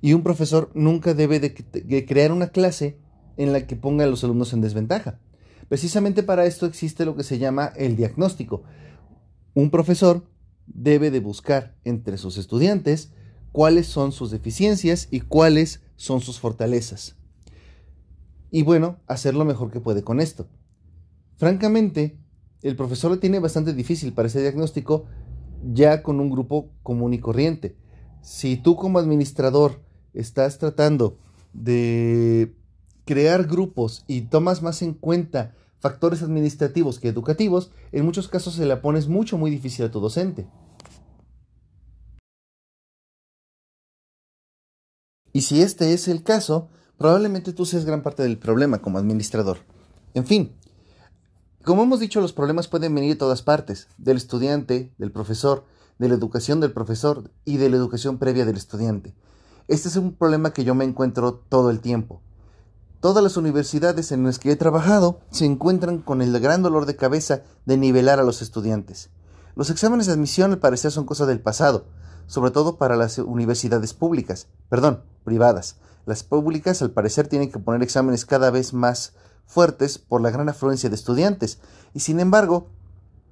Y 0.00 0.12
un 0.12 0.22
profesor 0.22 0.70
nunca 0.72 1.14
debe 1.14 1.40
de, 1.40 2.06
crear 2.06 2.30
una 2.30 2.46
clase 2.46 2.96
en 3.36 3.52
la 3.52 3.66
que 3.66 3.74
ponga 3.74 4.04
a 4.04 4.06
los 4.06 4.22
alumnos 4.22 4.52
en 4.52 4.60
desventaja. 4.60 5.18
Precisamente 5.68 6.22
para 6.22 6.46
esto 6.46 6.64
existe 6.66 7.04
lo 7.04 7.16
que 7.16 7.24
se 7.24 7.38
llama 7.38 7.72
el 7.74 7.96
diagnóstico. 7.96 8.62
Un 9.52 9.70
profesor 9.70 10.28
debe 10.68 11.10
de 11.10 11.18
buscar 11.18 11.74
entre 11.82 12.18
sus 12.18 12.38
estudiantes 12.38 13.10
cuáles 13.50 13.88
son 13.88 14.12
sus 14.12 14.30
deficiencias 14.30 15.08
y 15.10 15.22
cuáles 15.22 15.80
son 15.96 16.20
sus 16.20 16.40
fortalezas. 16.40 17.16
Y 18.50 18.62
bueno, 18.62 18.98
hacer 19.06 19.34
lo 19.34 19.44
mejor 19.44 19.70
que 19.70 19.80
puede 19.80 20.02
con 20.02 20.20
esto. 20.20 20.46
Francamente, 21.36 22.18
el 22.62 22.76
profesor 22.76 23.10
lo 23.10 23.18
tiene 23.18 23.38
bastante 23.38 23.74
difícil 23.74 24.12
para 24.12 24.28
ese 24.28 24.40
diagnóstico 24.40 25.06
ya 25.72 26.02
con 26.02 26.20
un 26.20 26.30
grupo 26.30 26.70
común 26.82 27.14
y 27.14 27.18
corriente. 27.18 27.76
Si 28.22 28.56
tú 28.56 28.76
como 28.76 28.98
administrador 28.98 29.82
estás 30.14 30.58
tratando 30.58 31.18
de 31.52 32.54
crear 33.04 33.46
grupos 33.46 34.04
y 34.06 34.22
tomas 34.22 34.62
más 34.62 34.82
en 34.82 34.94
cuenta 34.94 35.54
factores 35.78 36.22
administrativos 36.22 36.98
que 36.98 37.08
educativos, 37.08 37.70
en 37.92 38.04
muchos 38.04 38.28
casos 38.28 38.54
se 38.54 38.66
la 38.66 38.82
pones 38.82 39.08
mucho, 39.08 39.38
muy 39.38 39.50
difícil 39.50 39.84
a 39.84 39.90
tu 39.90 40.00
docente. 40.00 40.46
Y 45.36 45.42
si 45.42 45.60
este 45.60 45.92
es 45.92 46.08
el 46.08 46.22
caso, 46.22 46.70
probablemente 46.96 47.52
tú 47.52 47.66
seas 47.66 47.84
gran 47.84 48.02
parte 48.02 48.22
del 48.22 48.38
problema 48.38 48.78
como 48.78 48.96
administrador. 48.96 49.58
En 50.14 50.24
fin, 50.24 50.56
como 51.62 51.82
hemos 51.82 52.00
dicho, 52.00 52.22
los 52.22 52.32
problemas 52.32 52.68
pueden 52.68 52.94
venir 52.94 53.10
de 53.10 53.18
todas 53.18 53.42
partes, 53.42 53.88
del 53.98 54.16
estudiante, 54.16 54.94
del 54.96 55.12
profesor, 55.12 55.66
de 55.98 56.08
la 56.08 56.14
educación 56.14 56.58
del 56.60 56.72
profesor 56.72 57.30
y 57.44 57.58
de 57.58 57.68
la 57.68 57.76
educación 57.76 58.16
previa 58.16 58.46
del 58.46 58.56
estudiante. 58.56 59.14
Este 59.68 59.90
es 59.90 59.96
un 59.96 60.14
problema 60.14 60.54
que 60.54 60.64
yo 60.64 60.74
me 60.74 60.86
encuentro 60.86 61.34
todo 61.34 61.68
el 61.68 61.80
tiempo. 61.80 62.22
Todas 63.00 63.22
las 63.22 63.36
universidades 63.36 64.12
en 64.12 64.24
las 64.24 64.38
que 64.38 64.52
he 64.52 64.56
trabajado 64.56 65.20
se 65.30 65.44
encuentran 65.44 65.98
con 65.98 66.22
el 66.22 66.40
gran 66.40 66.62
dolor 66.62 66.86
de 66.86 66.96
cabeza 66.96 67.42
de 67.66 67.76
nivelar 67.76 68.20
a 68.20 68.24
los 68.24 68.40
estudiantes. 68.40 69.10
Los 69.54 69.68
exámenes 69.68 70.06
de 70.06 70.14
admisión 70.14 70.52
al 70.52 70.60
parecer 70.60 70.92
son 70.92 71.04
cosa 71.04 71.26
del 71.26 71.40
pasado, 71.40 71.84
sobre 72.26 72.50
todo 72.50 72.76
para 72.76 72.96
las 72.96 73.18
universidades 73.18 73.94
públicas, 73.94 74.48
perdón, 74.68 75.02
privadas. 75.24 75.76
Las 76.06 76.22
públicas 76.22 76.82
al 76.82 76.90
parecer 76.90 77.28
tienen 77.28 77.50
que 77.50 77.58
poner 77.58 77.82
exámenes 77.82 78.24
cada 78.24 78.50
vez 78.50 78.72
más 78.72 79.14
fuertes 79.46 79.98
por 79.98 80.20
la 80.20 80.30
gran 80.30 80.48
afluencia 80.48 80.88
de 80.88 80.96
estudiantes, 80.96 81.58
y 81.94 82.00
sin 82.00 82.20
embargo, 82.20 82.68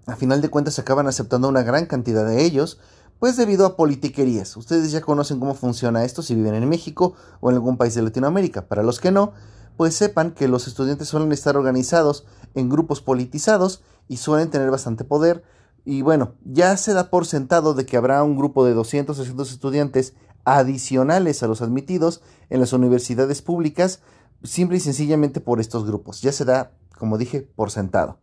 a 0.06 0.16
final 0.16 0.40
de 0.42 0.48
cuentas 0.48 0.78
acaban 0.78 1.06
aceptando 1.06 1.48
una 1.48 1.62
gran 1.62 1.86
cantidad 1.86 2.26
de 2.26 2.44
ellos, 2.44 2.78
pues 3.18 3.36
debido 3.36 3.64
a 3.64 3.76
politiquerías. 3.76 4.56
Ustedes 4.56 4.92
ya 4.92 5.00
conocen 5.00 5.40
cómo 5.40 5.54
funciona 5.54 6.04
esto 6.04 6.22
si 6.22 6.34
viven 6.34 6.54
en 6.54 6.68
México 6.68 7.14
o 7.40 7.50
en 7.50 7.56
algún 7.56 7.76
país 7.76 7.94
de 7.94 8.02
Latinoamérica. 8.02 8.66
Para 8.66 8.82
los 8.82 9.00
que 9.00 9.12
no, 9.12 9.32
pues 9.76 9.94
sepan 9.94 10.32
que 10.32 10.48
los 10.48 10.68
estudiantes 10.68 11.08
suelen 11.08 11.32
estar 11.32 11.56
organizados 11.56 12.26
en 12.54 12.68
grupos 12.68 13.00
politizados 13.00 13.82
y 14.08 14.18
suelen 14.18 14.50
tener 14.50 14.70
bastante 14.70 15.04
poder. 15.04 15.42
Y 15.84 16.02
bueno, 16.02 16.34
ya 16.44 16.76
se 16.76 16.94
da 16.94 17.10
por 17.10 17.26
sentado 17.26 17.74
de 17.74 17.84
que 17.84 17.96
habrá 17.96 18.22
un 18.22 18.36
grupo 18.36 18.64
de 18.64 18.72
200 18.72 19.16
300 19.16 19.52
estudiantes 19.52 20.14
adicionales 20.44 21.42
a 21.42 21.46
los 21.46 21.62
admitidos 21.62 22.22
en 22.50 22.60
las 22.60 22.72
universidades 22.72 23.42
públicas, 23.42 24.00
simple 24.42 24.78
y 24.78 24.80
sencillamente 24.80 25.40
por 25.40 25.60
estos 25.60 25.86
grupos. 25.86 26.22
Ya 26.22 26.32
se 26.32 26.44
da, 26.44 26.72
como 26.98 27.18
dije, 27.18 27.42
por 27.42 27.70
sentado. 27.70 28.18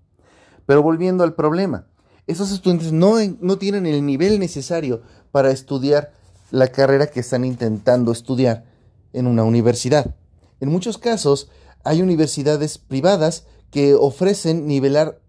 Pero 0.65 0.83
volviendo 0.83 1.23
al 1.23 1.35
problema, 1.35 1.87
esos 2.27 2.51
estudiantes 2.51 2.91
no, 2.91 3.15
no 3.39 3.57
tienen 3.57 3.85
el 3.85 4.05
nivel 4.05 4.39
necesario 4.39 5.01
para 5.31 5.51
estudiar 5.51 6.13
la 6.51 6.67
carrera 6.67 7.07
que 7.07 7.19
están 7.19 7.45
intentando 7.45 8.11
estudiar 8.11 8.65
en 9.13 9.27
una 9.27 9.43
universidad. 9.43 10.15
En 10.59 10.69
muchos 10.69 10.97
casos 10.97 11.49
hay 11.83 12.01
universidades 12.01 12.77
privadas 12.77 13.45
que 13.71 13.95
ofrecen 13.95 14.67
nivelar 14.67 15.19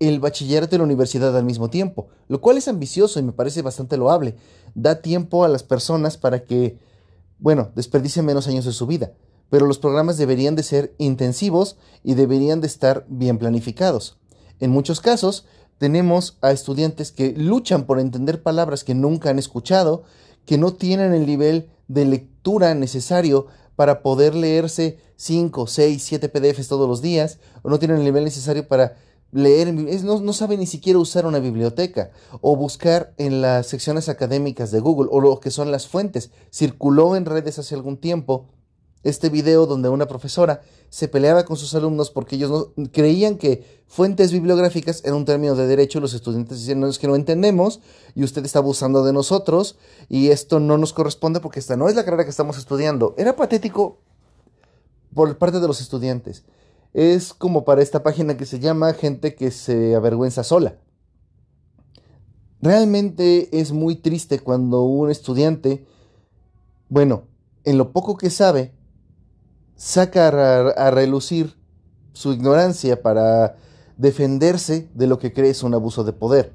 el 0.00 0.20
bachillerato 0.20 0.74
y 0.74 0.78
la 0.78 0.84
universidad 0.84 1.36
al 1.36 1.44
mismo 1.44 1.70
tiempo, 1.70 2.08
lo 2.28 2.40
cual 2.40 2.56
es 2.56 2.68
ambicioso 2.68 3.18
y 3.18 3.22
me 3.22 3.32
parece 3.32 3.62
bastante 3.62 3.96
loable. 3.96 4.36
Da 4.74 5.00
tiempo 5.02 5.44
a 5.44 5.48
las 5.48 5.62
personas 5.62 6.16
para 6.16 6.44
que, 6.44 6.78
bueno, 7.38 7.70
desperdicien 7.74 8.24
menos 8.24 8.46
años 8.46 8.64
de 8.64 8.72
su 8.72 8.86
vida, 8.86 9.12
pero 9.50 9.66
los 9.66 9.78
programas 9.78 10.16
deberían 10.16 10.54
de 10.54 10.62
ser 10.62 10.94
intensivos 10.98 11.76
y 12.04 12.14
deberían 12.14 12.60
de 12.60 12.66
estar 12.66 13.04
bien 13.08 13.38
planificados. 13.38 14.18
En 14.60 14.70
muchos 14.70 15.00
casos 15.00 15.46
tenemos 15.78 16.38
a 16.42 16.52
estudiantes 16.52 17.12
que 17.12 17.32
luchan 17.36 17.84
por 17.84 18.00
entender 18.00 18.42
palabras 18.42 18.84
que 18.84 18.94
nunca 18.94 19.30
han 19.30 19.38
escuchado, 19.38 20.02
que 20.44 20.58
no 20.58 20.74
tienen 20.74 21.12
el 21.12 21.26
nivel 21.26 21.70
de 21.88 22.04
lectura 22.04 22.74
necesario 22.74 23.46
para 23.76 24.02
poder 24.02 24.34
leerse 24.34 24.98
5, 25.16 25.66
6, 25.66 26.02
7 26.02 26.28
PDFs 26.28 26.68
todos 26.68 26.88
los 26.88 27.00
días, 27.00 27.38
o 27.62 27.70
no 27.70 27.78
tienen 27.78 27.98
el 27.98 28.04
nivel 28.04 28.24
necesario 28.24 28.66
para 28.66 28.96
leer, 29.32 29.72
no, 29.74 30.20
no 30.20 30.32
saben 30.32 30.60
ni 30.60 30.66
siquiera 30.66 30.98
usar 30.98 31.26
una 31.26 31.38
biblioteca, 31.38 32.10
o 32.40 32.56
buscar 32.56 33.12
en 33.18 33.40
las 33.40 33.66
secciones 33.66 34.08
académicas 34.08 34.70
de 34.70 34.80
Google, 34.80 35.08
o 35.10 35.20
lo 35.20 35.40
que 35.40 35.50
son 35.50 35.70
las 35.70 35.86
fuentes. 35.86 36.30
Circuló 36.52 37.16
en 37.16 37.26
redes 37.26 37.58
hace 37.58 37.74
algún 37.74 37.98
tiempo 37.98 38.46
este 39.04 39.28
video 39.28 39.66
donde 39.66 39.88
una 39.88 40.06
profesora 40.06 40.60
se 40.90 41.08
peleaba 41.08 41.44
con 41.44 41.56
sus 41.56 41.74
alumnos 41.74 42.10
porque 42.10 42.36
ellos 42.36 42.72
no, 42.76 42.90
creían 42.90 43.36
que 43.36 43.82
fuentes 43.86 44.32
bibliográficas 44.32 45.02
eran 45.04 45.18
un 45.18 45.24
término 45.24 45.54
de 45.54 45.66
derecho, 45.66 46.00
los 46.00 46.14
estudiantes 46.14 46.60
decían, 46.60 46.80
no 46.80 46.88
es 46.88 46.98
que 46.98 47.06
no 47.06 47.14
entendemos 47.14 47.80
y 48.14 48.24
usted 48.24 48.44
está 48.44 48.58
abusando 48.58 49.04
de 49.04 49.12
nosotros 49.12 49.76
y 50.08 50.28
esto 50.28 50.60
no 50.60 50.78
nos 50.78 50.92
corresponde 50.92 51.40
porque 51.40 51.60
esta 51.60 51.76
no 51.76 51.88
es 51.88 51.94
la 51.94 52.04
carrera 52.04 52.24
que 52.24 52.30
estamos 52.30 52.58
estudiando. 52.58 53.14
Era 53.18 53.36
patético 53.36 53.98
por 55.14 55.36
parte 55.38 55.60
de 55.60 55.68
los 55.68 55.80
estudiantes. 55.80 56.44
Es 56.94 57.34
como 57.34 57.64
para 57.64 57.82
esta 57.82 58.02
página 58.02 58.36
que 58.36 58.46
se 58.46 58.60
llama 58.60 58.92
gente 58.94 59.34
que 59.34 59.50
se 59.50 59.94
avergüenza 59.94 60.42
sola. 60.42 60.78
Realmente 62.60 63.60
es 63.60 63.72
muy 63.72 63.96
triste 63.96 64.40
cuando 64.40 64.82
un 64.82 65.10
estudiante, 65.10 65.86
bueno, 66.88 67.24
en 67.64 67.78
lo 67.78 67.92
poco 67.92 68.16
que 68.16 68.30
sabe, 68.30 68.72
saca 69.76 70.28
a, 70.28 70.90
relucir 70.90 71.54
su 72.12 72.32
ignorancia 72.32 73.00
para 73.00 73.56
defenderse 73.96 74.88
de 74.94 75.06
lo 75.06 75.18
que 75.18 75.32
cree 75.32 75.50
es 75.50 75.62
un 75.62 75.74
abuso 75.74 76.02
de 76.02 76.12
poder. 76.12 76.52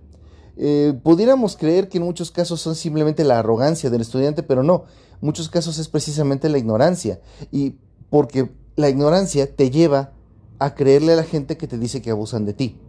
Eh, 0.58 0.94
pudiéramos 1.04 1.56
creer 1.56 1.88
que 1.88 2.00
en 2.00 2.04
muchos 2.04 2.32
casos 2.32 2.60
son 2.60 2.76
simplemente 2.76 3.24
la 3.24 3.40
arrogancia 3.40 3.90
del 3.90 4.02
estudiante, 4.02 4.44
pero 4.44 4.62
no, 4.62 4.84
en 5.14 5.20
muchos 5.22 5.48
casos 5.48 5.80
es 5.80 5.88
precisamente 5.88 6.50
la 6.50 6.58
ignorancia. 6.58 7.22
Y 7.50 7.78
porque 8.10 8.52
la 8.76 8.90
ignorancia 8.90 9.56
te 9.56 9.72
lleva 9.72 10.12
a 10.60 10.76
creerle 10.76 11.14
a 11.14 11.18
la 11.18 11.24
gente 11.24 11.58
que 11.58 11.68
te 11.68 11.78
dice 11.78 12.02
que 12.02 12.12
abusan 12.12 12.46
de 12.46 12.54
ti. 12.54 12.80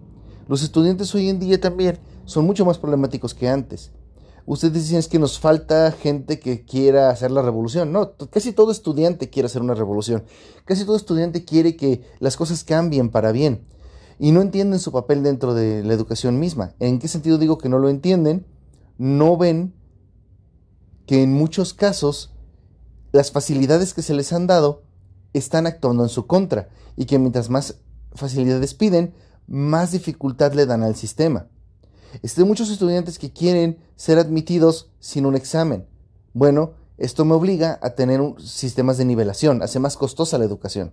Los 0.49 0.62
estudiantes 0.62 1.14
hoy 1.14 1.28
en 1.28 1.38
día 1.38 1.61
también 1.61 1.99
son 2.25 2.44
mucho 2.44 2.64
más 2.64 2.78
problemáticos 2.78 3.35
que 3.35 3.49
antes. 3.49 3.92
Ustedes 4.47 4.75
dicen 4.75 4.99
es 4.99 5.09
que 5.09 5.18
nos 5.18 5.38
falta 5.38 5.90
gente 5.90 6.38
que 6.38 6.66
quiera 6.66 7.09
hacer 7.09 7.30
la 7.30 7.40
revolución. 7.40 7.92
No, 7.92 8.12
casi 8.30 8.52
todo 8.52 8.71
estudiante 8.71 9.30
quiere 9.30 9.47
hacer 9.47 9.62
una 9.62 9.75
revolución. 9.75 10.25
Casi 10.66 10.85
todo 10.85 10.97
estudiante 10.97 11.44
quiere 11.44 11.76
que 11.76 12.02
las 12.21 12.37
cosas 12.37 12.62
cambien 12.62 13.09
para 13.09 13.33
bien. 13.33 13.66
Y 14.18 14.33
no 14.33 14.42
entienden 14.42 14.80
su 14.80 14.92
papel 14.92 15.23
dentro 15.23 15.54
de 15.54 15.83
la 15.83 15.94
educación 15.94 16.38
misma. 16.38 16.75
¿En 16.78 16.99
qué 16.99 17.09
sentido 17.09 17.38
digo 17.38 17.56
que 17.56 17.71
no 17.71 17.78
lo 17.78 17.88
entienden? 17.88 18.47
No 18.99 19.38
ven 19.38 19.75
que 21.06 21.23
en 21.23 21.33
muchos 21.33 21.73
casos 21.73 22.35
las 23.12 23.33
facilidades 23.33 23.94
que 23.94 24.02
se 24.02 24.14
les 24.14 24.33
han 24.33 24.47
dado 24.47 24.83
están 25.34 25.66
actuando 25.66 26.02
en 26.02 26.08
su 26.08 26.26
contra 26.26 26.68
y 26.96 27.04
que 27.04 27.18
mientras 27.18 27.50
más 27.50 27.76
facilidades 28.14 28.72
piden, 28.72 29.14
más 29.46 29.92
dificultad 29.92 30.54
le 30.54 30.64
dan 30.64 30.82
al 30.82 30.96
sistema. 30.96 31.48
Hay 32.22 32.44
muchos 32.44 32.70
estudiantes 32.70 33.18
que 33.18 33.32
quieren 33.32 33.78
ser 33.96 34.18
admitidos 34.18 34.90
sin 35.00 35.26
un 35.26 35.34
examen. 35.34 35.86
Bueno, 36.32 36.72
esto 36.96 37.24
me 37.24 37.34
obliga 37.34 37.78
a 37.82 37.90
tener 37.90 38.20
sistemas 38.38 38.98
de 38.98 39.04
nivelación, 39.04 39.62
hace 39.62 39.80
más 39.80 39.96
costosa 39.96 40.38
la 40.38 40.44
educación. 40.44 40.92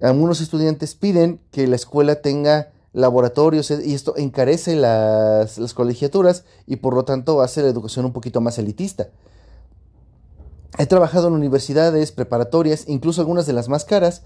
Algunos 0.00 0.40
estudiantes 0.40 0.94
piden 0.94 1.40
que 1.50 1.66
la 1.66 1.76
escuela 1.76 2.22
tenga 2.22 2.72
laboratorios 2.92 3.70
y 3.70 3.94
esto 3.94 4.16
encarece 4.16 4.76
las 4.76 5.74
colegiaturas 5.74 6.44
y 6.66 6.76
por 6.76 6.94
lo 6.94 7.04
tanto 7.04 7.40
hace 7.40 7.62
la 7.62 7.68
educación 7.68 8.04
un 8.04 8.12
poquito 8.12 8.40
más 8.40 8.58
elitista. 8.58 9.08
He 10.78 10.86
trabajado 10.86 11.28
en 11.28 11.34
universidades 11.34 12.12
preparatorias, 12.12 12.84
incluso 12.86 13.20
algunas 13.20 13.46
de 13.46 13.52
las 13.52 13.68
más 13.68 13.84
caras, 13.84 14.22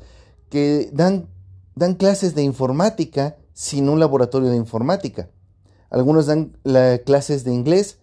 que 0.51 0.91
dan, 0.93 1.29
dan 1.75 1.95
clases 1.95 2.35
de 2.35 2.43
informática 2.43 3.37
sin 3.55 3.89
un 3.89 3.99
laboratorio 3.99 4.51
de 4.51 4.57
informática. 4.57 5.31
Algunos 5.91 6.27
dan 6.27 6.57
clases 7.05 7.45
de 7.45 7.53
inglés 7.53 7.99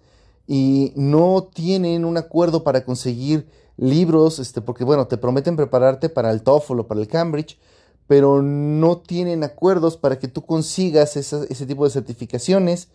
y 0.47 0.93
no 0.95 1.49
tienen 1.53 2.05
un 2.05 2.17
acuerdo 2.17 2.63
para 2.63 2.83
conseguir 2.83 3.47
libros, 3.77 4.39
este, 4.39 4.61
porque 4.61 4.83
bueno, 4.83 5.07
te 5.07 5.17
prometen 5.17 5.55
prepararte 5.55 6.09
para 6.09 6.31
el 6.31 6.41
TOEFL 6.41 6.79
o 6.79 6.87
para 6.87 7.01
el 7.01 7.07
Cambridge, 7.07 7.59
pero 8.07 8.41
no 8.41 8.97
tienen 8.97 9.43
acuerdos 9.43 9.97
para 9.97 10.19
que 10.19 10.27
tú 10.27 10.45
consigas 10.45 11.15
ese 11.15 11.65
tipo 11.65 11.85
de 11.85 11.91
certificaciones 11.91 12.89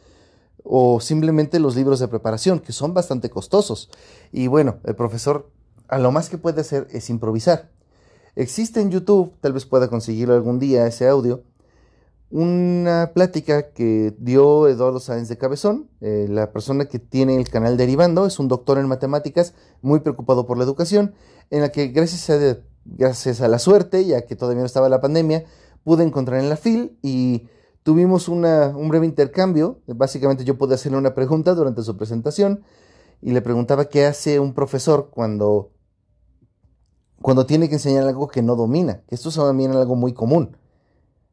o 0.68 1.00
simplemente 1.00 1.60
los 1.60 1.76
libros 1.76 2.00
de 2.00 2.08
preparación, 2.08 2.58
que 2.58 2.72
son 2.72 2.92
bastante 2.92 3.30
costosos. 3.30 3.88
Y 4.32 4.48
bueno, 4.48 4.78
el 4.84 4.96
profesor 4.96 5.48
a 5.88 5.98
lo 5.98 6.10
más 6.10 6.28
que 6.28 6.38
puede 6.38 6.60
hacer 6.60 6.88
es 6.90 7.08
improvisar. 7.08 7.70
Existe 8.34 8.80
en 8.80 8.90
YouTube, 8.90 9.32
tal 9.40 9.52
vez 9.52 9.64
pueda 9.64 9.88
conseguirlo 9.88 10.34
algún 10.34 10.58
día 10.58 10.86
ese 10.86 11.08
audio, 11.08 11.44
una 12.30 13.12
plática 13.14 13.70
que 13.70 14.14
dio 14.18 14.66
Eduardo 14.66 14.98
Sáenz 14.98 15.28
de 15.28 15.38
Cabezón, 15.38 15.88
eh, 16.00 16.26
la 16.28 16.50
persona 16.50 16.86
que 16.86 16.98
tiene 16.98 17.36
el 17.36 17.48
canal 17.48 17.76
Derivando, 17.76 18.26
es 18.26 18.40
un 18.40 18.48
doctor 18.48 18.78
en 18.78 18.88
matemáticas 18.88 19.54
muy 19.80 20.00
preocupado 20.00 20.46
por 20.46 20.58
la 20.58 20.64
educación, 20.64 21.14
en 21.50 21.60
la 21.60 21.70
que 21.70 21.86
gracias 21.88 22.28
a, 22.28 22.58
gracias 22.84 23.40
a 23.40 23.48
la 23.48 23.60
suerte, 23.60 24.04
ya 24.04 24.22
que 24.22 24.34
todavía 24.34 24.60
no 24.60 24.66
estaba 24.66 24.88
la 24.88 25.00
pandemia, 25.00 25.44
pude 25.84 26.02
encontrar 26.02 26.40
en 26.40 26.48
la 26.48 26.56
FIL 26.56 26.98
y 27.00 27.48
tuvimos 27.86 28.28
una, 28.28 28.76
un 28.76 28.90
breve 28.90 29.06
intercambio. 29.06 29.80
Básicamente 29.86 30.44
yo 30.44 30.58
pude 30.58 30.74
hacerle 30.74 30.98
una 30.98 31.14
pregunta 31.14 31.54
durante 31.54 31.82
su 31.82 31.96
presentación 31.96 32.64
y 33.22 33.30
le 33.30 33.40
preguntaba 33.40 33.86
qué 33.86 34.04
hace 34.04 34.40
un 34.40 34.52
profesor 34.52 35.08
cuando, 35.10 35.70
cuando 37.22 37.46
tiene 37.46 37.68
que 37.68 37.76
enseñar 37.76 38.04
algo 38.06 38.28
que 38.28 38.42
no 38.42 38.56
domina, 38.56 39.02
que 39.08 39.14
esto 39.14 39.30
es 39.30 39.36
también 39.36 39.70
algo 39.72 39.96
muy 39.96 40.12
común 40.12 40.58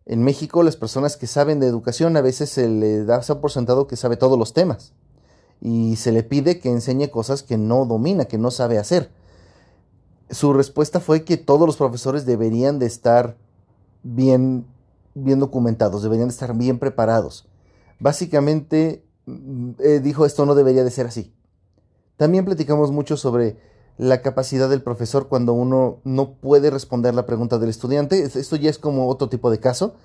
en 0.06 0.24
México 0.24 0.64
las 0.64 0.76
personas 0.76 1.18
que 1.18 1.28
saben 1.28 1.60
de 1.60 1.68
educación 1.68 2.18
a 2.18 2.22
veces 2.22 2.50
se 2.50 2.68
le 2.68 3.06
da 3.06 3.22
por 3.22 3.52
sentado 3.52 3.88
que 3.88 3.96
sabe 3.96 4.18
todos 4.18 4.38
los 4.38 4.54
temas 4.54 4.94
y 5.62 5.96
se 5.96 6.12
le 6.12 6.24
pide 6.24 6.60
que 6.60 6.70
enseñe 6.70 7.10
cosas 7.10 7.42
que 7.42 7.58
no 7.58 7.86
domina, 7.86 8.26
que 8.26 8.38
no 8.38 8.52
sabe 8.52 8.78
hacer. 8.78 9.12
Su 10.30 10.52
respuesta 10.52 11.00
fue 11.00 11.24
que 11.24 11.38
todos 11.38 11.66
los 11.66 11.78
profesores 11.78 12.26
deberían 12.26 12.80
de 12.80 12.86
estar 12.86 13.38
bien, 14.04 14.66
bien 15.16 15.40
documentados, 15.40 16.04
deberían 16.04 16.28
de 16.28 16.34
estar 16.34 16.56
bien 16.56 16.80
preparados. 16.80 17.48
Básicamente 18.00 19.06
mm, 19.26 19.72
eh, 19.80 20.00
dijo 20.00 20.26
esto 20.26 20.46
no 20.46 20.56
debería 20.56 20.84
de 20.84 20.92
ser 20.92 21.08
así. 21.08 21.34
También 22.18 22.46
platicamos 22.46 22.92
mucho 22.92 23.18
sobre 23.18 23.58
la 23.98 24.22
capacidad 24.22 24.70
del 24.70 24.82
profesor 24.82 25.28
cuando 25.28 25.54
uno 25.54 26.00
no 26.04 26.34
puede 26.34 26.70
responder 26.70 27.14
la 27.14 27.26
pregunta 27.26 27.60
del 27.60 27.70
estudiante. 27.70 28.24
Esto 28.24 28.56
ya 28.56 28.70
es 28.70 28.80
como 28.80 29.08
otro 29.08 29.30
tipo 29.30 29.52
de 29.52 29.60
caso, 29.60 29.96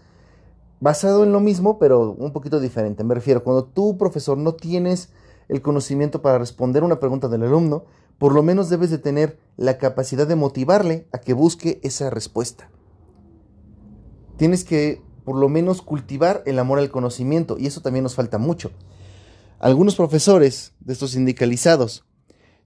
basado 0.80 1.24
en 1.24 1.32
lo 1.32 1.40
mismo, 1.40 1.78
pero 1.78 2.12
un 2.12 2.32
poquito 2.32 2.60
diferente. 2.60 3.04
Me 3.04 3.14
refiero, 3.14 3.42
cuando 3.42 3.64
tú, 3.64 3.96
profesor, 3.96 4.36
no 4.36 4.54
tienes 4.54 5.10
el 5.48 5.62
conocimiento 5.62 6.20
para 6.22 6.38
responder 6.38 6.84
una 6.84 7.00
pregunta 7.00 7.28
del 7.28 7.44
alumno, 7.44 7.84
por 8.18 8.34
lo 8.34 8.42
menos 8.42 8.68
debes 8.68 8.90
de 8.90 8.98
tener 8.98 9.38
la 9.56 9.78
capacidad 9.78 10.26
de 10.26 10.36
motivarle 10.36 11.06
a 11.12 11.18
que 11.18 11.32
busque 11.32 11.80
esa 11.82 12.10
respuesta. 12.10 12.70
Tienes 14.38 14.64
que, 14.64 15.02
por 15.24 15.36
lo 15.36 15.50
menos, 15.50 15.82
cultivar 15.82 16.42
el 16.46 16.58
amor 16.58 16.78
al 16.78 16.90
conocimiento, 16.90 17.58
y 17.58 17.66
eso 17.66 17.82
también 17.82 18.04
nos 18.04 18.14
falta 18.14 18.38
mucho. 18.38 18.70
Algunos 19.58 19.96
profesores 19.96 20.72
de 20.80 20.92
estos 20.92 21.10
sindicalizados 21.10 22.04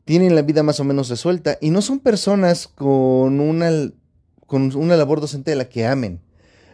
tienen 0.05 0.35
la 0.35 0.43
vida 0.43 0.63
más 0.63 0.79
o 0.79 0.85
menos 0.85 1.09
resuelta 1.09 1.57
y 1.61 1.71
no 1.71 1.81
son 1.81 2.01
personas 2.01 2.69
con 2.69 3.41
una, 3.41 3.71
con 4.47 4.75
una 4.77 4.97
labor 4.97 5.21
docente 5.21 5.53
de 5.53 5.57
la 5.57 5.71
que 5.71 5.87
amen. 5.87 6.21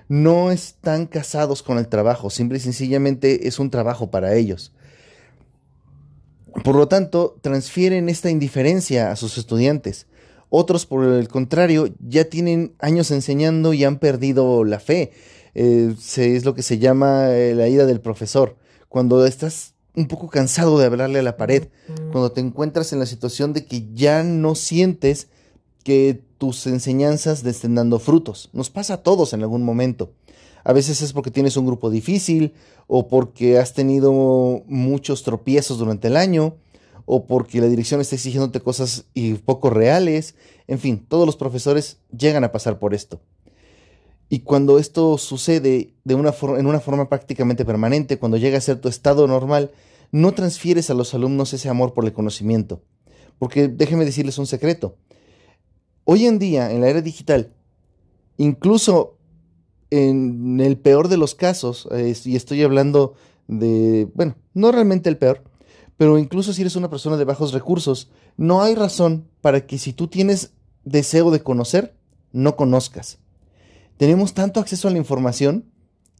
No 0.08 0.50
están 0.50 1.06
casados 1.06 1.62
con 1.62 1.78
el 1.78 1.86
trabajo, 1.86 2.30
simple 2.30 2.58
y 2.58 2.60
sencillamente 2.60 3.46
es 3.46 3.60
un 3.60 3.70
trabajo 3.70 4.10
para 4.10 4.34
ellos. 4.34 4.72
Por 6.64 6.74
lo 6.74 6.88
tanto, 6.88 7.38
transfieren 7.40 8.08
esta 8.08 8.30
indiferencia 8.30 9.12
a 9.12 9.16
sus 9.16 9.38
estudiantes. 9.38 10.07
Otros, 10.50 10.86
por 10.86 11.04
el 11.04 11.28
contrario, 11.28 11.92
ya 12.00 12.24
tienen 12.24 12.74
años 12.78 13.10
enseñando 13.10 13.74
y 13.74 13.84
han 13.84 13.98
perdido 13.98 14.64
la 14.64 14.80
fe. 14.80 15.12
Eh, 15.54 15.94
es 16.16 16.44
lo 16.44 16.54
que 16.54 16.62
se 16.62 16.78
llama 16.78 17.30
eh, 17.30 17.54
la 17.54 17.68
ida 17.68 17.86
del 17.86 18.00
profesor. 18.00 18.56
Cuando 18.88 19.26
estás 19.26 19.74
un 19.94 20.06
poco 20.06 20.28
cansado 20.28 20.78
de 20.78 20.86
hablarle 20.86 21.18
a 21.18 21.22
la 21.22 21.36
pared, 21.36 21.68
cuando 22.12 22.30
te 22.30 22.40
encuentras 22.40 22.92
en 22.92 23.00
la 23.00 23.06
situación 23.06 23.52
de 23.52 23.66
que 23.66 23.88
ya 23.94 24.22
no 24.22 24.54
sientes 24.54 25.26
que 25.82 26.22
tus 26.38 26.66
enseñanzas 26.66 27.42
te 27.42 27.50
estén 27.50 27.74
dando 27.74 27.98
frutos. 27.98 28.48
Nos 28.52 28.70
pasa 28.70 28.94
a 28.94 29.02
todos 29.02 29.32
en 29.32 29.42
algún 29.42 29.64
momento. 29.64 30.12
A 30.62 30.72
veces 30.72 31.02
es 31.02 31.12
porque 31.12 31.30
tienes 31.30 31.56
un 31.56 31.66
grupo 31.66 31.90
difícil 31.90 32.52
o 32.86 33.08
porque 33.08 33.58
has 33.58 33.74
tenido 33.74 34.12
muchos 34.66 35.22
tropiezos 35.24 35.78
durante 35.78 36.08
el 36.08 36.16
año 36.16 36.54
o 37.10 37.24
porque 37.24 37.60
la 37.62 37.68
dirección 37.68 38.02
está 38.02 38.16
exigiéndote 38.16 38.60
cosas 38.60 39.06
y 39.14 39.32
poco 39.32 39.70
reales. 39.70 40.34
En 40.66 40.78
fin, 40.78 41.06
todos 41.08 41.24
los 41.24 41.36
profesores 41.36 42.00
llegan 42.16 42.44
a 42.44 42.52
pasar 42.52 42.78
por 42.78 42.92
esto. 42.92 43.22
Y 44.28 44.40
cuando 44.40 44.78
esto 44.78 45.16
sucede 45.16 45.94
de 46.04 46.14
una 46.14 46.34
en 46.58 46.66
una 46.66 46.80
forma 46.80 47.08
prácticamente 47.08 47.64
permanente, 47.64 48.18
cuando 48.18 48.36
llega 48.36 48.58
a 48.58 48.60
ser 48.60 48.78
tu 48.78 48.90
estado 48.90 49.26
normal, 49.26 49.70
no 50.12 50.32
transfieres 50.32 50.90
a 50.90 50.94
los 50.94 51.14
alumnos 51.14 51.54
ese 51.54 51.70
amor 51.70 51.94
por 51.94 52.04
el 52.04 52.12
conocimiento. 52.12 52.82
Porque 53.38 53.68
déjenme 53.68 54.04
decirles 54.04 54.36
un 54.36 54.46
secreto. 54.46 54.96
Hoy 56.04 56.26
en 56.26 56.38
día, 56.38 56.70
en 56.70 56.82
la 56.82 56.90
era 56.90 57.00
digital, 57.00 57.54
incluso 58.36 59.16
en 59.88 60.60
el 60.60 60.76
peor 60.76 61.08
de 61.08 61.16
los 61.16 61.34
casos, 61.34 61.88
y 62.24 62.36
estoy 62.36 62.62
hablando 62.62 63.14
de, 63.46 64.08
bueno, 64.14 64.36
no 64.52 64.72
realmente 64.72 65.08
el 65.08 65.16
peor, 65.16 65.47
pero 65.98 66.16
incluso 66.16 66.52
si 66.54 66.62
eres 66.62 66.76
una 66.76 66.88
persona 66.88 67.18
de 67.18 67.24
bajos 67.24 67.52
recursos, 67.52 68.08
no 68.36 68.62
hay 68.62 68.74
razón 68.74 69.28
para 69.42 69.66
que 69.66 69.78
si 69.78 69.92
tú 69.92 70.06
tienes 70.06 70.52
deseo 70.84 71.30
de 71.30 71.42
conocer, 71.42 71.94
no 72.32 72.56
conozcas. 72.56 73.18
Tenemos 73.98 74.32
tanto 74.32 74.60
acceso 74.60 74.86
a 74.88 74.92
la 74.92 74.98
información 74.98 75.64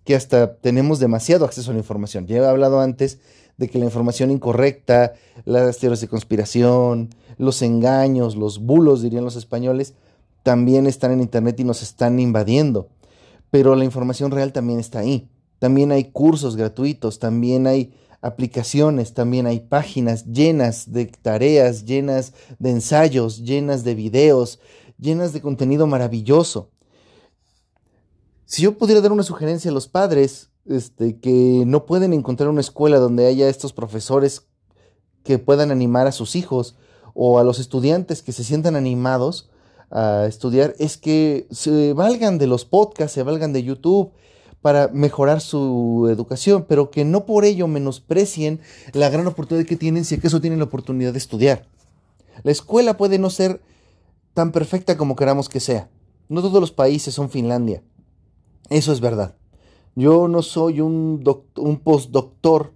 que 0.05 0.17
hasta 0.17 0.57
tenemos 0.57 0.99
demasiado 0.99 1.45
acceso 1.45 1.71
a 1.71 1.75
la 1.75 1.81
información. 1.81 2.27
Ya 2.27 2.38
he 2.38 2.47
hablado 2.47 2.81
antes 2.81 3.21
de 3.57 3.69
que 3.69 3.79
la 3.79 3.85
información 3.85 4.33
incorrecta, 4.33 5.14
las 5.45 5.79
teorías 5.79 6.01
de 6.01 6.09
conspiración, 6.09 7.11
los 7.37 7.62
engaños, 7.62 8.35
los 8.35 8.59
bulos, 8.59 9.01
dirían 9.01 9.25
los 9.25 9.37
españoles, 9.37 9.95
también 10.43 10.87
están 10.87 11.12
en 11.12 11.21
Internet 11.21 11.61
y 11.61 11.64
nos 11.64 11.83
están 11.83 12.19
invadiendo. 12.19 12.88
Pero 13.51 13.77
la 13.77 13.85
información 13.85 14.33
real 14.33 14.53
también 14.53 14.81
está 14.81 15.01
ahí. 15.01 15.29
También 15.61 15.93
hay 15.93 16.11
cursos 16.11 16.57
gratuitos, 16.57 17.19
también 17.19 17.67
hay 17.67 17.93
aplicaciones, 18.20 19.14
también 19.14 19.46
hay 19.46 19.61
páginas 19.61 20.26
llenas 20.26 20.92
de 20.92 21.07
tareas, 21.07 21.85
llenas 21.85 22.33
de 22.59 22.70
ensayos, 22.70 23.44
llenas 23.44 23.85
de 23.85 23.94
videos, 23.94 24.61
llenas 24.98 25.33
de 25.33 25.40
contenido 25.40 25.87
maravilloso. 25.87 26.70
Si 28.44 28.62
yo 28.62 28.76
pudiera 28.76 29.00
dar 29.00 29.12
una 29.12 29.22
sugerencia 29.22 29.70
a 29.70 29.74
los 29.74 29.88
padres 29.88 30.50
este, 30.66 31.18
que 31.18 31.64
no 31.66 31.87
pueden 31.87 32.12
encontrar 32.12 32.48
una 32.48 32.61
escuela 32.61 32.98
donde 32.98 33.26
haya 33.26 33.48
estos 33.48 33.72
profesores 33.72 34.46
que 35.22 35.38
puedan 35.38 35.70
animar 35.70 36.07
a 36.07 36.12
sus 36.12 36.35
hijos 36.37 36.76
o 37.14 37.38
a 37.38 37.44
los 37.44 37.59
estudiantes 37.59 38.22
que 38.22 38.33
se 38.33 38.44
sientan 38.44 38.76
animados 38.76 39.50
a 39.90 40.26
estudiar, 40.26 40.74
es 40.78 40.96
que 40.96 41.46
se 41.50 41.92
valgan 41.92 42.38
de 42.38 42.46
los 42.46 42.64
podcasts, 42.64 43.14
se 43.14 43.22
valgan 43.22 43.52
de 43.52 43.62
YouTube, 43.62 44.12
para 44.62 44.88
mejorar 44.88 45.40
su 45.40 46.09
educación, 46.11 46.66
pero 46.68 46.90
que 46.90 47.05
no 47.05 47.27
por 47.27 47.44
ello 47.44 47.68
menosprecien 47.68 48.61
la 48.92 49.09
gran 49.09 49.27
oportunidad 49.27 49.66
que 49.66 49.77
tienen 49.77 50.05
si 50.05 50.16
acaso 50.16 50.40
tienen 50.40 50.59
la 50.59 50.64
oportunidad 50.64 51.12
de 51.12 51.18
estudiar. 51.18 51.66
La 52.42 52.53
escuela 52.53 52.97
puede 52.97 53.18
no 53.18 53.31
ser 53.31 53.61
tan 54.35 54.53
perfecta 54.53 54.97
como 54.97 55.16
queramos 55.16 55.49
que 55.49 55.61
sea. 55.61 55.88
No 56.29 56.42
todos 56.42 56.61
los 56.61 56.73
países 56.73 57.14
son 57.14 57.31
Finlandia. 57.31 57.83
Eso 58.68 58.92
es 58.92 59.01
verdad. 59.01 59.35
Yo 59.94 60.29
no 60.29 60.42
soy 60.42 60.81
un, 60.81 61.23
postdoctor 61.83 62.75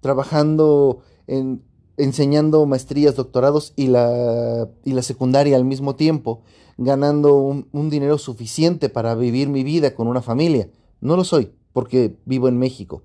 trabajando 0.00 1.00
en 1.26 1.62
enseñando 1.96 2.66
maestrías, 2.66 3.14
doctorados 3.14 3.72
y 3.76 3.86
la, 3.86 4.68
y 4.84 4.92
la 4.92 5.02
secundaria 5.02 5.54
al 5.54 5.64
mismo 5.64 5.94
tiempo, 5.94 6.42
ganando 6.76 7.36
un 7.36 7.88
dinero 7.88 8.18
suficiente 8.18 8.88
para 8.88 9.14
vivir 9.14 9.48
mi 9.48 9.62
vida 9.62 9.94
con 9.94 10.08
una 10.08 10.20
familia. 10.20 10.68
No 11.04 11.16
lo 11.16 11.24
soy, 11.24 11.52
porque 11.74 12.18
vivo 12.24 12.48
en 12.48 12.58
México. 12.58 13.02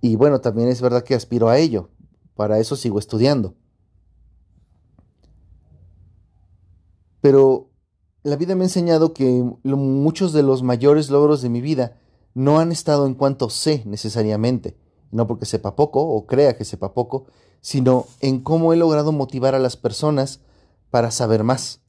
Y 0.00 0.16
bueno, 0.16 0.40
también 0.40 0.68
es 0.68 0.80
verdad 0.80 1.04
que 1.04 1.14
aspiro 1.14 1.50
a 1.50 1.58
ello. 1.58 1.90
Para 2.34 2.58
eso 2.58 2.76
sigo 2.76 2.98
estudiando. 2.98 3.54
Pero 7.20 7.68
la 8.22 8.36
vida 8.36 8.54
me 8.54 8.62
ha 8.62 8.64
enseñado 8.64 9.12
que 9.12 9.44
muchos 9.64 10.32
de 10.32 10.42
los 10.42 10.62
mayores 10.62 11.10
logros 11.10 11.42
de 11.42 11.50
mi 11.50 11.60
vida 11.60 12.00
no 12.32 12.58
han 12.58 12.72
estado 12.72 13.04
en 13.04 13.16
cuanto 13.16 13.50
sé 13.50 13.82
necesariamente, 13.84 14.74
no 15.10 15.26
porque 15.26 15.44
sepa 15.44 15.76
poco 15.76 16.00
o 16.00 16.26
crea 16.26 16.56
que 16.56 16.64
sepa 16.64 16.94
poco, 16.94 17.26
sino 17.60 18.06
en 18.20 18.40
cómo 18.40 18.72
he 18.72 18.78
logrado 18.78 19.12
motivar 19.12 19.54
a 19.54 19.58
las 19.58 19.76
personas 19.76 20.40
para 20.90 21.10
saber 21.10 21.44
más. 21.44 21.81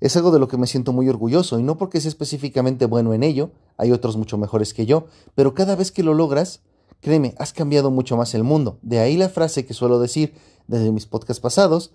Es 0.00 0.16
algo 0.16 0.30
de 0.30 0.38
lo 0.38 0.48
que 0.48 0.56
me 0.56 0.66
siento 0.66 0.92
muy 0.92 1.08
orgulloso 1.08 1.58
y 1.58 1.62
no 1.62 1.76
porque 1.76 2.00
sea 2.00 2.08
específicamente 2.08 2.86
bueno 2.86 3.12
en 3.12 3.22
ello, 3.22 3.52
hay 3.76 3.92
otros 3.92 4.16
mucho 4.16 4.38
mejores 4.38 4.72
que 4.72 4.86
yo, 4.86 5.06
pero 5.34 5.54
cada 5.54 5.76
vez 5.76 5.92
que 5.92 6.02
lo 6.02 6.14
logras, 6.14 6.62
créeme, 7.00 7.34
has 7.38 7.52
cambiado 7.52 7.90
mucho 7.90 8.16
más 8.16 8.34
el 8.34 8.42
mundo. 8.42 8.78
De 8.82 8.98
ahí 8.98 9.16
la 9.16 9.28
frase 9.28 9.66
que 9.66 9.74
suelo 9.74 9.98
decir 9.98 10.34
desde 10.66 10.90
mis 10.90 11.06
podcasts 11.06 11.40
pasados, 11.40 11.92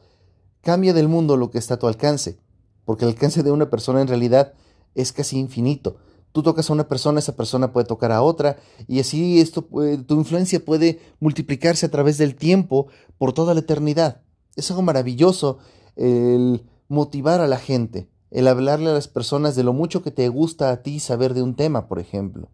cambia 0.62 0.94
del 0.94 1.08
mundo 1.08 1.36
lo 1.38 1.50
que 1.50 1.58
está 1.58 1.76
a 1.76 1.80
tu 1.80 1.88
alcance, 1.88 2.39
porque 2.86 3.06
el 3.06 3.12
alcance 3.12 3.41
de 3.41 3.52
una 3.52 3.70
persona 3.70 4.02
en 4.02 4.08
realidad 4.08 4.54
es 4.94 5.12
casi 5.12 5.39
infinito. 5.39 5.98
Tú 6.32 6.44
tocas 6.44 6.70
a 6.70 6.74
una 6.74 6.88
persona, 6.88 7.20
esa 7.20 7.36
persona 7.36 7.72
puede 7.72 7.88
tocar 7.88 8.12
a 8.12 8.22
otra, 8.22 8.58
y 8.88 9.00
así 9.00 9.39
esto, 9.39 9.63
tu 10.06 10.15
influencia 10.15 10.63
puede 10.63 11.00
multiplicarse 11.20 11.86
a 11.86 11.91
través 11.91 12.18
del 12.18 12.36
tiempo 12.36 12.88
por 13.18 13.32
toda 13.34 13.54
la 13.54 13.62
eternidad. 13.62 14.22
Es 14.56 14.70
algo 14.70 14.84
maravilloso 14.84 15.60
el 15.96 16.65
motivar 16.88 17.41
a 17.41 17.48
la 17.48 17.58
gente, 17.58 18.10
el 18.32 18.48
hablarle 18.48 18.89
a 18.89 18.93
las 18.93 19.08
personas 19.08 19.56
de 19.56 19.63
lo 19.63 19.74
mucho 19.74 20.04
que 20.04 20.12
te 20.12 20.28
gusta 20.30 20.69
a 20.71 20.84
ti 20.84 21.00
saber 21.00 21.34
de 21.34 21.41
un 21.41 21.56
tema, 21.56 21.88
por 21.88 22.00
ejemplo. 22.00 22.50